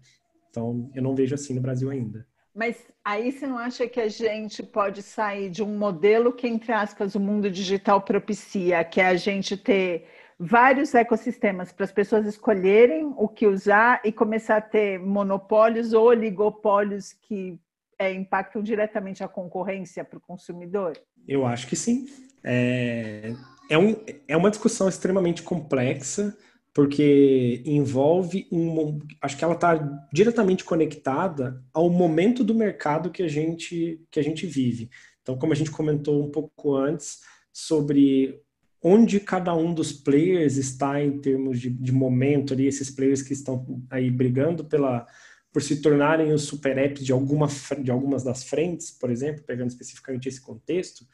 [0.51, 2.27] Então, eu não vejo assim no Brasil ainda.
[2.55, 6.71] Mas aí você não acha que a gente pode sair de um modelo que, entre
[6.73, 10.07] aspas, o mundo digital propicia, que é a gente ter
[10.45, 16.07] vários ecossistemas para as pessoas escolherem o que usar e começar a ter monopólios ou
[16.07, 17.61] oligopólios que
[17.97, 20.99] é, impactam diretamente a concorrência para o consumidor?
[21.29, 22.07] Eu acho que sim.
[22.43, 23.33] É,
[23.71, 23.95] é, um,
[24.27, 26.37] é uma discussão extremamente complexa,
[26.75, 28.99] porque envolve um.
[29.21, 29.75] Acho que ela está
[30.13, 34.91] diretamente conectada ao momento do mercado que a gente, que a gente vive.
[35.23, 37.21] Então, como a gente comentou um pouco antes,
[37.53, 38.43] sobre
[38.83, 43.33] onde cada um dos players está em termos de, de momento ali, esses players que
[43.33, 45.07] estão aí brigando pela
[45.53, 47.47] por se tornarem os super apps de, alguma,
[47.83, 51.07] de algumas das frentes, por exemplo, pegando especificamente esse contexto,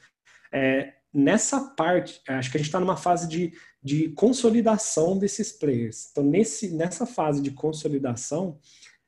[0.49, 3.51] é, nessa parte, acho que a gente está numa fase de,
[3.83, 6.07] de consolidação desses players.
[6.11, 8.57] Então, nesse, nessa fase de consolidação,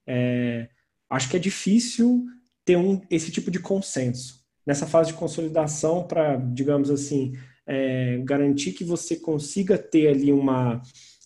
[0.06, 0.68] é,
[1.10, 2.26] acho que é difícil
[2.66, 4.42] ter um, esse tipo de consenso.
[4.66, 10.82] Nessa fase de consolidação, para, digamos assim, é, garantir que você consiga ter ali uma.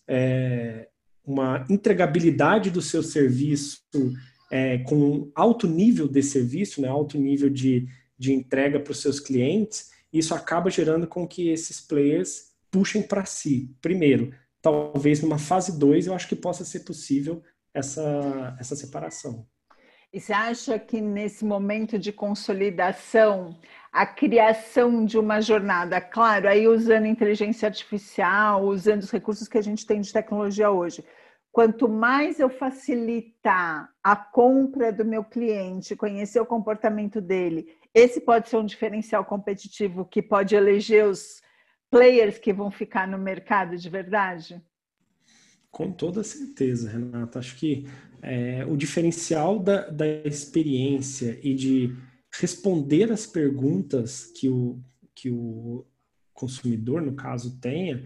[0.08, 0.88] É,
[1.24, 3.80] uma entregabilidade do seu serviço
[4.50, 9.18] é, com alto nível de serviço, né, alto nível de, de entrega para os seus
[9.18, 13.74] clientes, isso acaba gerando com que esses players puxem para si.
[13.82, 17.42] Primeiro, talvez numa fase 2 eu acho que possa ser possível
[17.74, 19.46] essa, essa separação.
[20.12, 23.58] E você acha que nesse momento de consolidação,
[23.96, 29.62] a criação de uma jornada, claro, aí usando inteligência artificial, usando os recursos que a
[29.62, 31.02] gente tem de tecnologia hoje,
[31.50, 38.50] quanto mais eu facilitar a compra do meu cliente, conhecer o comportamento dele, esse pode
[38.50, 41.40] ser um diferencial competitivo que pode eleger os
[41.90, 44.60] players que vão ficar no mercado de verdade?
[45.70, 47.38] Com toda certeza, Renata.
[47.38, 47.88] Acho que
[48.20, 51.96] é, o diferencial da, da experiência e de
[52.38, 54.80] responder as perguntas que o,
[55.14, 55.84] que o
[56.32, 58.04] consumidor, no caso, tenha,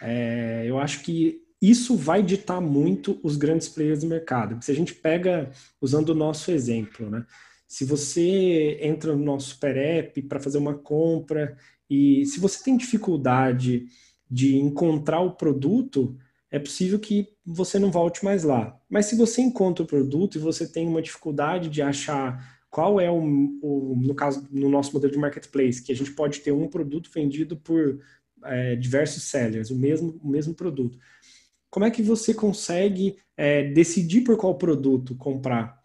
[0.00, 4.62] é, eu acho que isso vai ditar muito os grandes players do mercado.
[4.62, 7.24] Se a gente pega, usando o nosso exemplo, né?
[7.68, 11.56] Se você entra no nosso Super App para fazer uma compra
[11.88, 13.86] e se você tem dificuldade
[14.30, 16.18] de encontrar o produto,
[16.50, 18.78] é possível que você não volte mais lá.
[18.90, 23.10] Mas se você encontra o produto e você tem uma dificuldade de achar qual é
[23.10, 23.18] o,
[23.60, 27.10] o no caso no nosso modelo de marketplace, que a gente pode ter um produto
[27.12, 28.00] vendido por
[28.44, 30.98] é, diversos sellers, o mesmo, o mesmo produto.
[31.68, 35.78] Como é que você consegue é, decidir por qual produto comprar?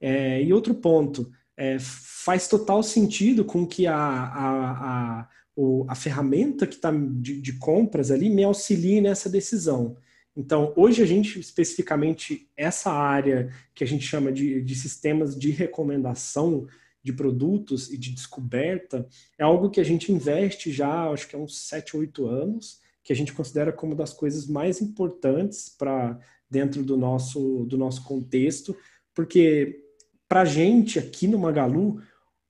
[0.00, 5.94] É, e outro ponto, é, faz total sentido com que a, a, a, o, a
[5.94, 9.96] ferramenta que está de, de compras ali me auxilie nessa decisão.
[10.36, 15.50] Então, hoje a gente, especificamente, essa área que a gente chama de, de sistemas de
[15.50, 16.66] recomendação
[17.02, 21.38] de produtos e de descoberta, é algo que a gente investe já, acho que há
[21.38, 26.18] uns 7, 8 anos, que a gente considera como das coisas mais importantes para
[26.48, 28.76] dentro do nosso, do nosso contexto,
[29.14, 29.80] porque
[30.28, 32.00] para a gente aqui no Magalu,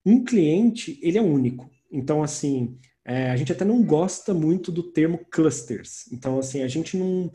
[0.05, 1.71] um cliente, ele é único.
[1.91, 6.11] Então, assim, é, a gente até não gosta muito do termo clusters.
[6.13, 7.33] Então, assim, a gente não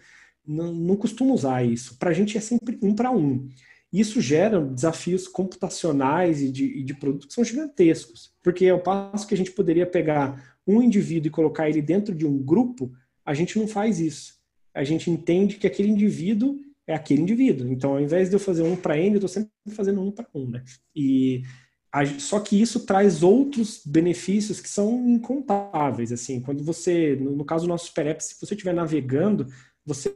[0.47, 1.97] não, não costuma usar isso.
[1.97, 3.47] Para a gente é sempre um para um.
[3.91, 9.25] Isso gera desafios computacionais e de, e de produtos que são gigantescos, porque ao passo
[9.25, 12.91] que a gente poderia pegar um indivíduo e colocar ele dentro de um grupo,
[13.25, 14.35] a gente não faz isso.
[14.73, 17.71] A gente entende que aquele indivíduo é aquele indivíduo.
[17.71, 20.27] Então, ao invés de eu fazer um para N, eu estou sempre fazendo um para
[20.33, 20.49] um.
[20.49, 20.63] Né?
[20.95, 21.43] E
[21.91, 26.11] a, só que isso traz outros benefícios que são incontáveis.
[26.11, 29.47] Assim, quando você, no, no caso do nosso Super App, se você estiver navegando,
[29.87, 30.15] você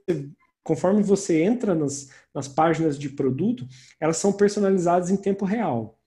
[0.63, 3.67] conforme você entra nas, nas páginas de produto,
[3.99, 5.97] elas são personalizadas em tempo real.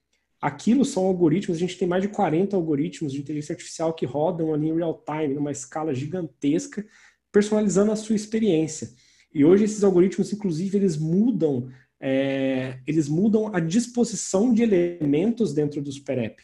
[0.41, 4.53] Aquilo são algoritmos, a gente tem mais de 40 algoritmos de inteligência artificial que rodam
[4.53, 6.85] ali em real time, numa escala gigantesca,
[7.33, 8.91] personalizando a sua experiência.
[9.33, 15.81] E hoje esses algoritmos, inclusive, eles mudam, é, eles mudam a disposição de elementos dentro
[15.83, 16.43] do Super App.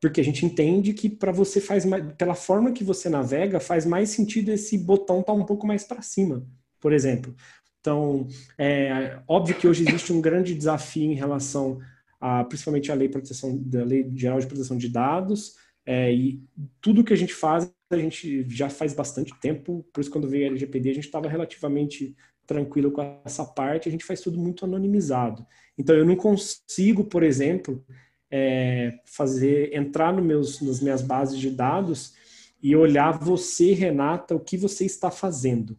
[0.00, 3.84] Porque a gente entende que para você faz mais, pela forma que você navega, faz
[3.84, 6.46] mais sentido esse botão estar tá um pouco mais para cima
[6.80, 7.34] por exemplo.
[7.80, 8.26] Então,
[8.58, 11.78] é óbvio que hoje existe um grande desafio em relação
[12.20, 15.54] a, principalmente a lei proteção da lei geral de proteção de dados
[15.86, 16.42] é, e
[16.80, 19.84] tudo que a gente faz a gente já faz bastante tempo.
[19.92, 22.14] Por isso quando veio a LGPD a gente estava relativamente
[22.46, 23.88] tranquilo com essa parte.
[23.88, 25.44] A gente faz tudo muito anonimizado.
[25.76, 27.84] Então eu não consigo, por exemplo,
[28.30, 32.14] é, fazer entrar no meus, nas minhas bases de dados
[32.62, 35.76] e olhar você, Renata, o que você está fazendo.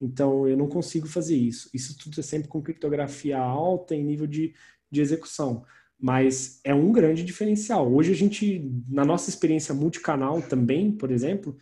[0.00, 1.70] Então, eu não consigo fazer isso.
[1.72, 4.54] Isso tudo é sempre com criptografia alta em nível de,
[4.90, 5.64] de execução.
[5.98, 7.90] Mas é um grande diferencial.
[7.92, 11.56] Hoje a gente, na nossa experiência multicanal também, por exemplo,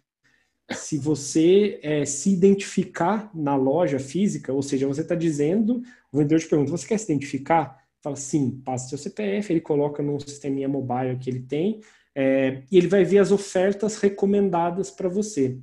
[0.70, 6.40] se você é, se identificar na loja física, ou seja, você está dizendo, o vendedor
[6.40, 7.82] te pergunta, você quer se identificar?
[8.02, 11.80] Fala sim, passa seu CPF, ele coloca num sisteminha mobile que ele tem,
[12.14, 15.58] é, e ele vai ver as ofertas recomendadas para você.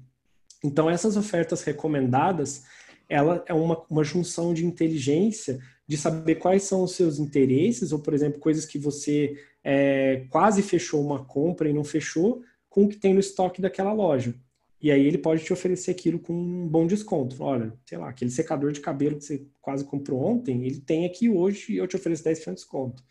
[0.64, 2.64] Então, essas ofertas recomendadas,
[3.08, 8.00] ela é uma, uma junção de inteligência, de saber quais são os seus interesses, ou,
[8.00, 12.90] por exemplo, coisas que você é, quase fechou uma compra e não fechou, com o
[12.90, 14.36] que tem no estoque daquela loja.
[14.82, 17.36] E aí ele pode te oferecer aquilo com um bom desconto.
[17.44, 21.30] Olha, sei lá, aquele secador de cabelo que você quase comprou ontem, ele tem aqui
[21.30, 23.04] hoje e eu te ofereço 10% de desconto.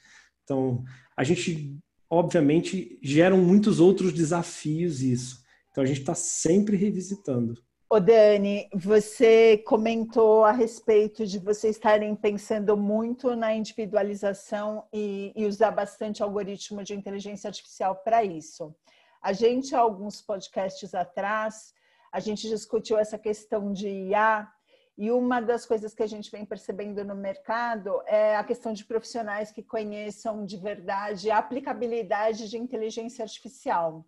[0.45, 0.83] Então,
[1.15, 1.77] a gente,
[2.09, 5.43] obviamente, geram muitos outros desafios isso.
[5.79, 7.55] Então a gente está sempre revisitando.
[7.89, 15.47] Ô Dani, você comentou a respeito de vocês estarem pensando muito na individualização e, e
[15.47, 18.75] usar bastante algoritmo de inteligência artificial para isso.
[19.23, 21.73] A gente, alguns podcasts atrás,
[22.11, 24.49] a gente discutiu essa questão de IA
[24.97, 28.85] e uma das coisas que a gente vem percebendo no mercado é a questão de
[28.85, 34.05] profissionais que conheçam de verdade a aplicabilidade de inteligência artificial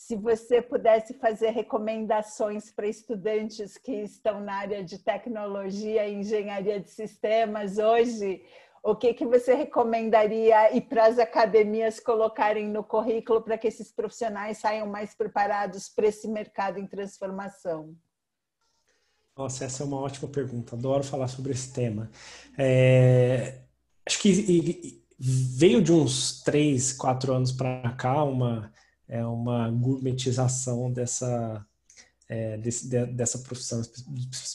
[0.00, 6.80] se você pudesse fazer recomendações para estudantes que estão na área de tecnologia e engenharia
[6.80, 8.42] de sistemas hoje,
[8.82, 13.92] o que, que você recomendaria e para as academias colocarem no currículo para que esses
[13.92, 17.94] profissionais saiam mais preparados para esse mercado em transformação?
[19.36, 20.76] Nossa, essa é uma ótima pergunta.
[20.76, 22.10] Adoro falar sobre esse tema.
[22.56, 23.60] É,
[24.06, 28.72] acho que veio de uns três, quatro anos para cá uma
[29.10, 31.66] é uma gourmetização dessa,
[32.28, 33.82] é, desse, de, dessa profissão,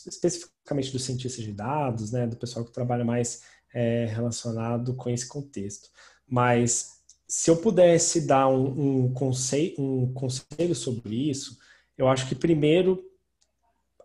[0.08, 3.44] especificamente dos cientistas de dados, né, do pessoal que trabalha mais
[3.74, 5.90] é, relacionado com esse contexto.
[6.26, 11.58] Mas se eu pudesse dar um, um, conselho, um conselho sobre isso,
[11.98, 13.04] eu acho que primeiro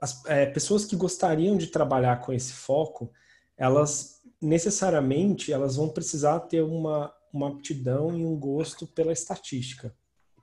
[0.01, 3.13] as é, pessoas que gostariam de trabalhar com esse foco,
[3.57, 9.95] elas necessariamente elas vão precisar ter uma, uma aptidão e um gosto pela estatística,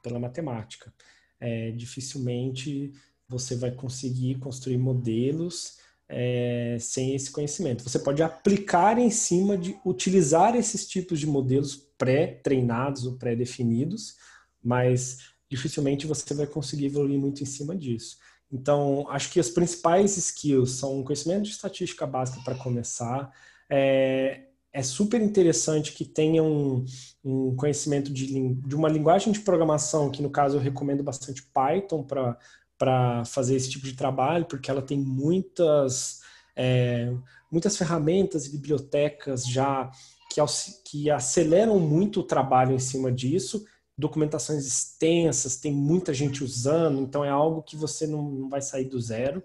[0.01, 0.93] pela matemática.
[1.39, 2.91] É, dificilmente
[3.27, 5.77] você vai conseguir construir modelos
[6.09, 7.83] é, sem esse conhecimento.
[7.83, 14.15] Você pode aplicar em cima de utilizar esses tipos de modelos pré-treinados ou pré-definidos,
[14.63, 18.17] mas dificilmente você vai conseguir evoluir muito em cima disso.
[18.51, 23.31] Então, acho que as principais skills são conhecimento de estatística básica para começar.
[23.69, 26.85] É, é, super interessante que tenha um,
[27.23, 32.03] um conhecimento de, de, uma linguagem de programação, que no caso eu recomendo bastante Python
[32.03, 36.21] para fazer esse tipo de trabalho, porque ela tem muitas,
[36.55, 37.11] é,
[37.51, 39.89] muitas ferramentas e bibliotecas já
[40.29, 40.41] que,
[40.85, 43.65] que aceleram muito o trabalho em cima disso,
[43.97, 48.85] documentações extensas, tem muita gente usando, então é algo que você não, não vai sair
[48.85, 49.41] do zero.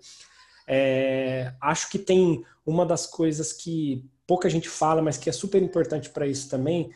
[0.67, 5.63] É, acho que tem uma das coisas que pouca gente fala, mas que é super
[5.63, 6.91] importante para isso também,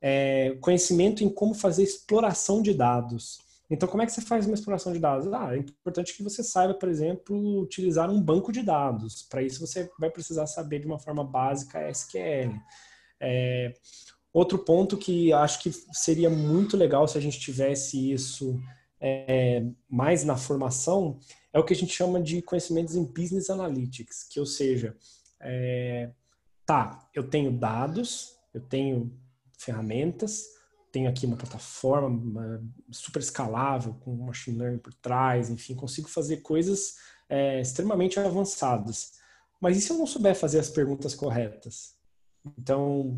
[0.00, 3.38] é conhecimento em como fazer exploração de dados.
[3.70, 5.32] Então, como é que você faz uma exploração de dados?
[5.32, 9.22] Ah, é importante que você saiba, por exemplo, utilizar um banco de dados.
[9.22, 12.52] Para isso, você vai precisar saber de uma forma básica SQL.
[13.18, 13.72] É,
[14.32, 18.60] outro ponto que acho que seria muito legal se a gente tivesse isso
[19.00, 21.18] é, mais na formação
[21.52, 24.96] é o que a gente chama de conhecimentos em Business Analytics, que ou seja,
[25.40, 26.10] é,
[26.64, 29.12] tá, eu tenho dados, eu tenho
[29.58, 30.46] ferramentas,
[30.90, 36.38] tenho aqui uma plataforma uma, super escalável, com machine learning por trás, enfim, consigo fazer
[36.38, 36.96] coisas
[37.28, 39.12] é, extremamente avançadas.
[39.60, 41.96] Mas e se eu não souber fazer as perguntas corretas?
[42.58, 43.16] Então,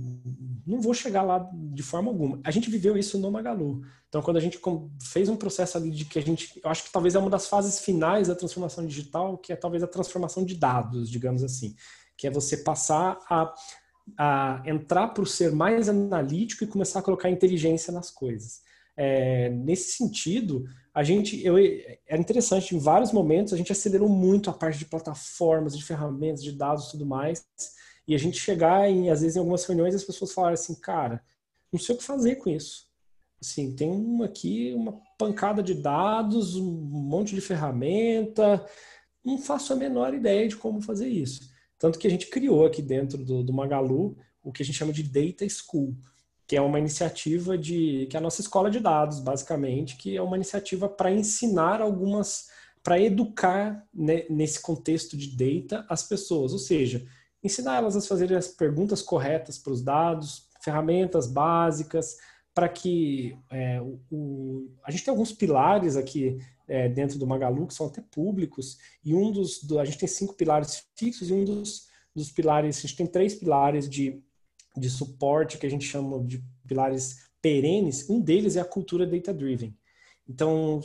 [0.66, 2.40] não vou chegar lá de forma alguma.
[2.44, 3.82] A gente viveu isso no Magalu.
[4.08, 4.60] Então, quando a gente
[5.02, 7.48] fez um processo ali de que a gente, eu acho que talvez é uma das
[7.48, 11.74] fases finais da transformação digital, que é talvez a transformação de dados, digamos assim,
[12.16, 13.54] que é você passar a
[14.18, 18.60] a entrar para o ser mais analítico e começar a colocar inteligência nas coisas.
[18.96, 20.64] É, nesse sentido,
[20.94, 21.56] a gente, eu,
[22.06, 26.44] era interessante, em vários momentos a gente acelerou muito a parte de plataformas, de ferramentas,
[26.44, 27.44] de dados tudo mais,
[28.06, 31.22] e a gente chegar em, às vezes, em algumas reuniões as pessoas falaram assim, cara,
[31.72, 32.86] não sei o que fazer com isso.
[33.40, 38.64] Assim, tem uma aqui, uma pancada de dados, um monte de ferramenta,
[39.24, 41.50] não faço a menor ideia de como fazer isso.
[41.78, 44.92] Tanto que a gente criou aqui dentro do, do Magalu o que a gente chama
[44.92, 45.96] de Data School,
[46.46, 50.22] que é uma iniciativa de que é a nossa escola de dados, basicamente, que é
[50.22, 52.50] uma iniciativa para ensinar algumas,
[52.82, 57.06] para educar né, nesse contexto de data as pessoas, ou seja,
[57.44, 62.16] ensinar elas a fazerem as perguntas corretas para os dados, ferramentas básicas,
[62.54, 67.66] para que é, o, o, a gente tem alguns pilares aqui é, dentro do Magalu,
[67.66, 71.32] que são até públicos, e um dos, do, a gente tem cinco pilares fixos, e
[71.32, 74.22] um dos, dos pilares, a gente tem três pilares de,
[74.76, 79.76] de suporte, que a gente chama de pilares perenes, um deles é a cultura data-driven.
[80.26, 80.80] Então,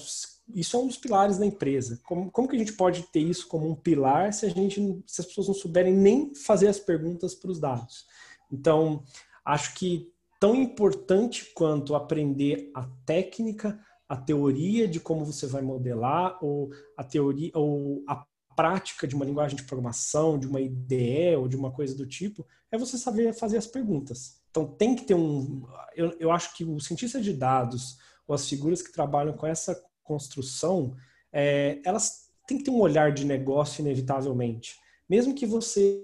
[0.54, 2.00] isso é um dos pilares da empresa.
[2.04, 5.22] Como, como que a gente pode ter isso como um pilar se a gente, se
[5.22, 8.06] as pessoas não souberem nem fazer as perguntas para os dados?
[8.52, 9.04] Então,
[9.46, 16.38] acho que tão importante quanto aprender a técnica, a teoria de como você vai modelar
[16.44, 18.26] ou a teoria ou a
[18.56, 22.46] prática de uma linguagem de programação, de uma IDE ou de uma coisa do tipo,
[22.72, 24.42] é você saber fazer as perguntas.
[24.50, 25.66] Então tem que ter um.
[25.96, 27.98] Eu, eu acho que o cientista de dados
[28.28, 29.80] ou as figuras que trabalham com essa
[30.10, 30.96] construção,
[31.32, 34.76] é, elas têm que ter um olhar de negócio inevitavelmente.
[35.08, 36.04] Mesmo que você.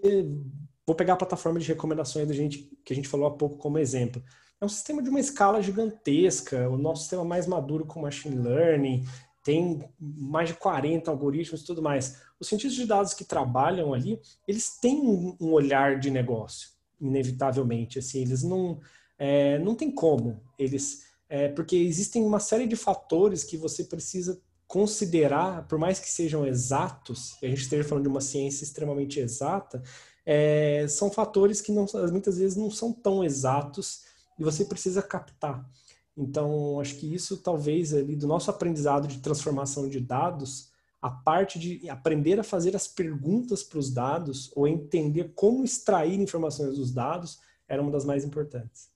[0.86, 3.80] Vou pegar a plataforma de recomendações da gente, que a gente falou há pouco como
[3.80, 4.22] exemplo
[4.62, 9.06] é um sistema de uma escala gigantesca, o nosso sistema mais maduro com machine learning,
[9.44, 12.22] tem mais de 40 algoritmos e tudo mais.
[12.40, 15.00] Os cientistas de dados que trabalham ali, eles têm
[15.40, 18.00] um olhar de negócio, inevitavelmente.
[18.00, 18.80] Assim, eles não,
[19.20, 20.42] é, não tem como.
[20.58, 26.10] Eles, é, porque existem uma série de fatores que você precisa considerar, por mais que
[26.10, 29.82] sejam exatos, e a gente esteja falando de uma ciência extremamente exata,
[30.26, 34.04] é, são fatores que não, muitas vezes não são tão exatos
[34.40, 35.70] e você precisa captar.
[36.18, 40.72] Então, acho que isso talvez ali do nosso aprendizado de transformação de dados,
[41.02, 46.20] a parte de aprender a fazer as perguntas para os dados ou entender como extrair
[46.20, 48.95] informações dos dados era uma das mais importantes.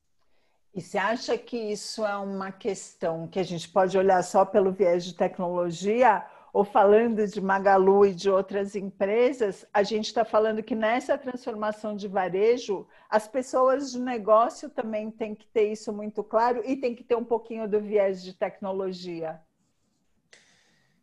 [0.79, 4.71] E você acha que isso é uma questão que a gente pode olhar só pelo
[4.71, 10.63] viés de tecnologia ou falando de Magalu e de outras empresas, a gente está falando
[10.63, 16.23] que nessa transformação de varejo, as pessoas de negócio também têm que ter isso muito
[16.23, 19.37] claro e tem que ter um pouquinho do viés de tecnologia.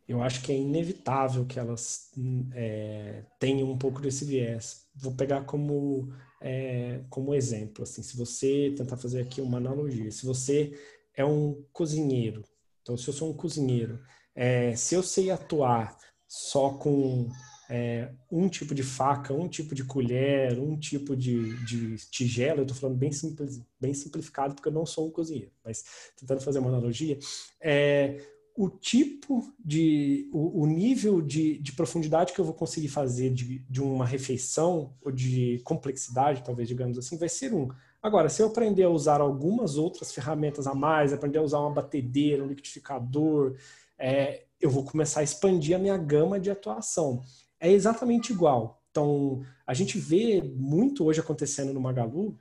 [0.07, 2.11] eu acho que é inevitável que elas
[2.55, 4.87] é, tenham um pouco desse viés.
[4.95, 6.11] Vou pegar como,
[6.41, 10.77] é, como exemplo, assim, se você tentar fazer aqui uma analogia, se você
[11.15, 12.43] é um cozinheiro,
[12.81, 13.99] então se eu sou um cozinheiro,
[14.35, 17.29] é, se eu sei atuar só com
[17.69, 22.63] é, um tipo de faca, um tipo de colher, um tipo de, de tigela, eu
[22.63, 25.83] estou falando bem, simples, bem simplificado porque eu não sou um cozinheiro, mas
[26.15, 27.17] tentando fazer uma analogia,
[27.59, 28.21] é,
[28.57, 33.59] o tipo de, o, o nível de, de, profundidade que eu vou conseguir fazer de,
[33.59, 37.69] de uma refeição, ou de complexidade, talvez, digamos assim, vai ser um.
[38.01, 41.69] Agora, se eu aprender a usar algumas outras ferramentas a mais, aprender a usar uma
[41.69, 43.55] batedeira, um liquidificador,
[43.95, 47.21] é, eu vou começar a expandir a minha gama de atuação.
[47.59, 48.81] É exatamente igual.
[48.89, 52.35] Então, a gente vê muito hoje acontecendo no Magalu,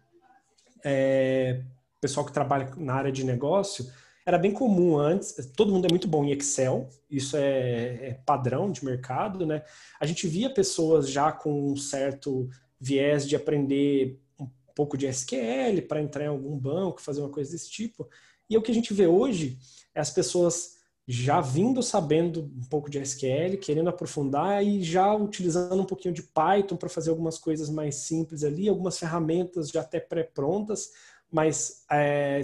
[0.82, 1.62] é,
[2.00, 3.86] pessoal que trabalha na área de negócio,
[4.26, 8.72] era bem comum antes, todo mundo é muito bom em Excel, isso é, é, padrão
[8.72, 9.62] de mercado, né?
[10.00, 12.50] A gente via pessoas já com um certo
[12.80, 17.52] viés de aprender um pouco de SQL para entrar em algum banco, fazer uma coisa
[17.52, 18.08] desse tipo.
[18.50, 19.58] E o que a gente vê hoje
[19.94, 20.74] é as pessoas
[21.06, 26.24] já vindo sabendo um pouco de SQL, querendo aprofundar e já utilizando um pouquinho de
[26.24, 30.90] Python para fazer algumas coisas mais simples ali, algumas ferramentas já até pré-prontas,
[31.30, 32.40] mas é,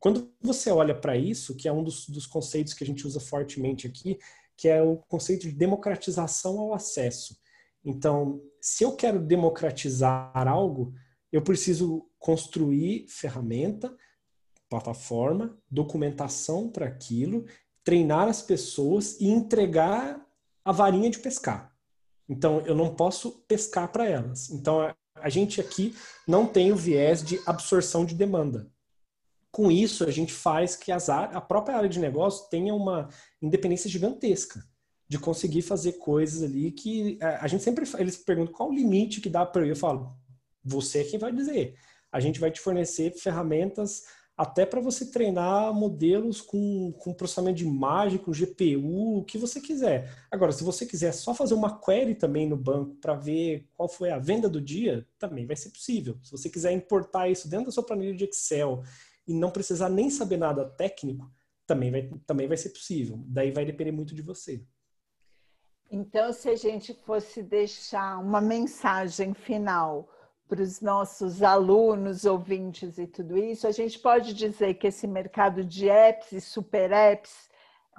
[0.00, 3.20] quando você olha para isso, que é um dos, dos, conceitos que a gente usa
[3.20, 4.18] fortemente aqui,
[4.56, 7.36] que é o conceito de democratização ao acesso.
[7.84, 10.94] Então, se eu quero democratizar algo,
[11.30, 13.94] eu preciso construir ferramenta,
[14.70, 17.44] plataforma, documentação para aquilo,
[17.84, 20.24] treinar as pessoas e entregar
[20.64, 21.74] a varinha de pescar.
[22.28, 24.50] Então, eu não posso pescar para elas.
[24.50, 25.94] Então, a gente aqui
[26.26, 28.70] não tem o viés de absorção de demanda.
[29.50, 33.08] Com isso, a gente faz que as, a própria área de negócio tenha uma
[33.42, 34.64] independência gigantesca
[35.08, 39.20] de conseguir fazer coisas ali que é, a gente sempre eles perguntam qual o limite
[39.20, 39.70] que dá para eu.
[39.70, 40.08] Eu falo,
[40.62, 41.74] você é quem vai dizer.
[42.12, 44.04] A gente vai te fornecer ferramentas
[44.36, 49.60] até para você treinar modelos com, com processamento de imagem, com GPU, o que você
[49.60, 50.10] quiser.
[50.30, 54.10] Agora, se você quiser só fazer uma query também no banco para ver qual foi
[54.10, 56.16] a venda do dia, também vai ser possível.
[56.22, 58.82] Se você quiser importar isso dentro da sua planilha de Excel
[59.30, 61.30] e não precisar nem saber nada técnico,
[61.64, 63.22] também vai, também vai ser possível.
[63.28, 64.66] Daí vai depender muito de você.
[65.88, 70.08] Então, se a gente fosse deixar uma mensagem final
[70.48, 75.64] para os nossos alunos, ouvintes e tudo isso, a gente pode dizer que esse mercado
[75.64, 77.48] de apps e super apps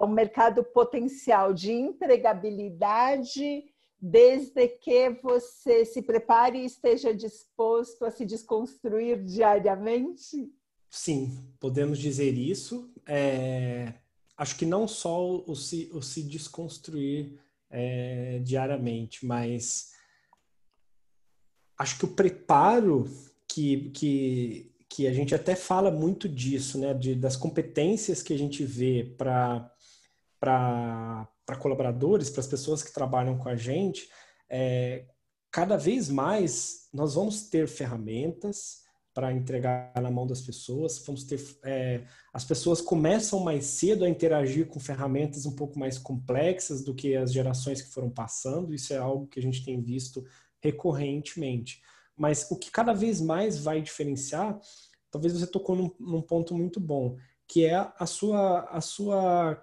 [0.02, 3.64] é um mercado potencial de empregabilidade,
[4.02, 10.52] desde que você se prepare e esteja disposto a se desconstruir diariamente?
[10.92, 12.94] Sim, podemos dizer isso.
[13.08, 13.94] É,
[14.36, 17.40] acho que não só o se, o se desconstruir
[17.70, 19.92] é, diariamente, mas
[21.78, 23.10] acho que o preparo
[23.48, 28.38] que, que, que a gente até fala muito disso, né, de, das competências que a
[28.38, 29.72] gente vê para
[31.58, 34.10] colaboradores, para as pessoas que trabalham com a gente,
[34.50, 35.06] é,
[35.50, 38.82] cada vez mais nós vamos ter ferramentas,
[39.14, 41.04] para entregar na mão das pessoas.
[41.06, 42.04] Vamos ter é,
[42.34, 47.16] as pessoas começam mais cedo a interagir com ferramentas um pouco mais complexas do que
[47.16, 48.74] as gerações que foram passando.
[48.74, 50.24] Isso é algo que a gente tem visto
[50.62, 51.82] recorrentemente.
[52.16, 54.60] Mas o que cada vez mais vai diferenciar,
[55.10, 59.62] talvez você tocou num, num ponto muito bom, que é a sua a sua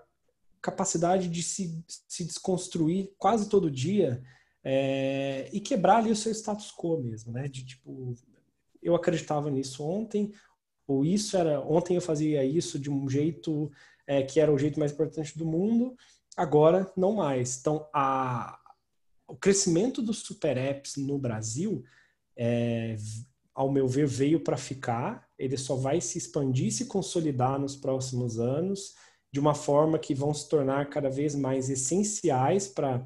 [0.60, 4.22] capacidade de se, se desconstruir quase todo dia
[4.64, 7.48] é, e quebrar ali o seu status quo mesmo, né?
[7.48, 8.14] De tipo,
[8.88, 10.32] eu acreditava nisso ontem,
[10.86, 13.70] ou isso era ontem eu fazia isso de um jeito
[14.06, 15.94] é, que era o jeito mais importante do mundo,
[16.36, 17.58] agora não mais.
[17.58, 18.58] Então, a,
[19.28, 21.84] o crescimento dos super apps no Brasil,
[22.36, 22.96] é,
[23.54, 25.28] ao meu ver, veio para ficar.
[25.38, 28.94] Ele só vai se expandir e se consolidar nos próximos anos
[29.30, 33.04] de uma forma que vão se tornar cada vez mais essenciais para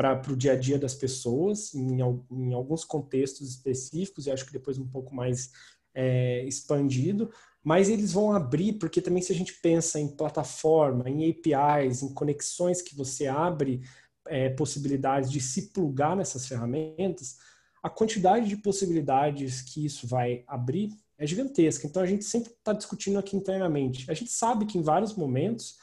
[0.00, 4.52] para o dia a dia das pessoas, em, em, alguns contextos específicos, e acho que
[4.52, 5.50] depois um pouco mais
[5.94, 7.30] é, expandido,
[7.62, 12.14] mas eles vão abrir, porque também se a gente pensa em plataforma, em APIs, em
[12.14, 13.82] conexões que você abre
[14.26, 17.36] é, possibilidades de se plugar nessas ferramentas,
[17.82, 21.86] a quantidade de possibilidades que isso vai abrir é gigantesca.
[21.86, 24.10] Então a gente sempre está discutindo aqui internamente.
[24.10, 25.76] A gente sabe que em vários momentos,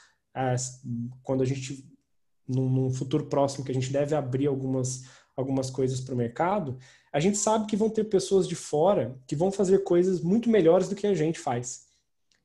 [1.22, 1.86] quando a gente
[2.48, 6.78] num, num futuro próximo que a gente deve abrir algumas, algumas coisas para o mercado,
[7.12, 10.90] a gente sabe que vão ter pessoas de fora que vão fazer coisas muito melhores
[10.90, 11.88] do que a gente faz.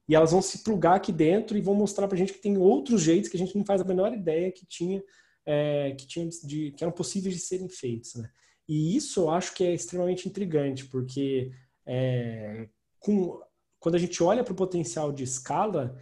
[0.08, 2.58] e elas vão se plugar aqui dentro e vão mostrar para a gente que tem
[2.58, 5.02] outros jeitos que a gente não faz a menor ideia que tinha,
[5.46, 8.14] é, que, tinha de, que eram possíveis de serem feitos.
[8.16, 8.28] Né?
[8.68, 11.52] E isso eu acho que é extremamente intrigante, porque
[11.86, 13.40] é, com,
[13.78, 15.98] quando a gente olha para o potencial de escala,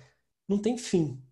[0.48, 1.22] não tem fim.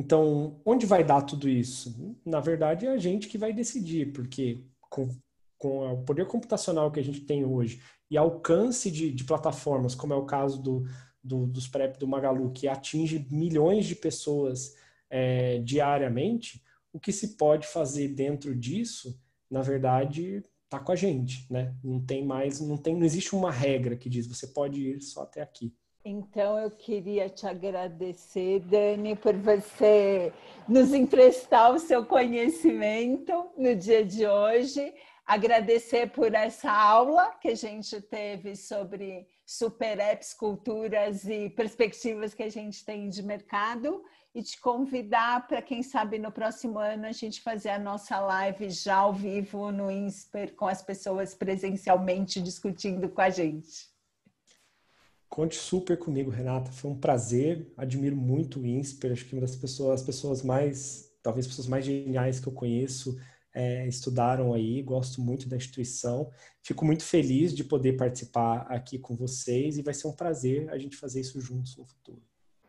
[0.00, 2.16] Então, onde vai dar tudo isso?
[2.24, 5.10] Na verdade, é a gente que vai decidir, porque com,
[5.58, 10.14] com o poder computacional que a gente tem hoje e alcance de, de plataformas, como
[10.14, 10.86] é o caso do,
[11.22, 14.74] do, dos PrEP do Magalu, que atinge milhões de pessoas
[15.10, 19.20] é, diariamente, o que se pode fazer dentro disso,
[19.50, 21.76] na verdade, está com a gente, né?
[21.84, 25.24] Não tem mais, não tem, não existe uma regra que diz você pode ir só
[25.24, 25.74] até aqui.
[26.02, 30.32] Então eu queria te agradecer, Dani, por você
[30.66, 34.94] nos emprestar o seu conhecimento no dia de hoje.
[35.26, 42.44] Agradecer por essa aula que a gente teve sobre super apps, culturas e perspectivas que
[42.44, 44.02] a gente tem de mercado
[44.34, 48.70] e te convidar para, quem sabe, no próximo ano a gente fazer a nossa live
[48.70, 53.89] já ao vivo no INSPER com as pessoas presencialmente discutindo com a gente.
[55.30, 56.72] Conte super comigo, Renata.
[56.72, 57.72] Foi um prazer.
[57.76, 59.12] Admiro muito o INSPER.
[59.12, 63.16] Acho que uma das pessoas, as pessoas mais, talvez pessoas mais geniais que eu conheço,
[63.54, 66.28] é, estudaram aí, gosto muito da instituição.
[66.60, 70.76] Fico muito feliz de poder participar aqui com vocês e vai ser um prazer a
[70.76, 72.20] gente fazer isso juntos no futuro.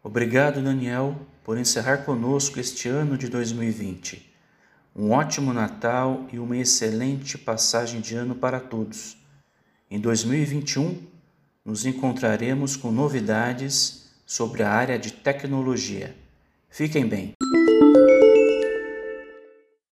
[0.03, 4.31] Obrigado, Daniel, por encerrar conosco este ano de 2020.
[4.95, 9.17] Um ótimo Natal e uma excelente passagem de ano para todos.
[9.89, 11.10] Em 2021,
[11.65, 16.15] nos encontraremos com novidades sobre a área de tecnologia.
[16.69, 17.33] Fiquem bem.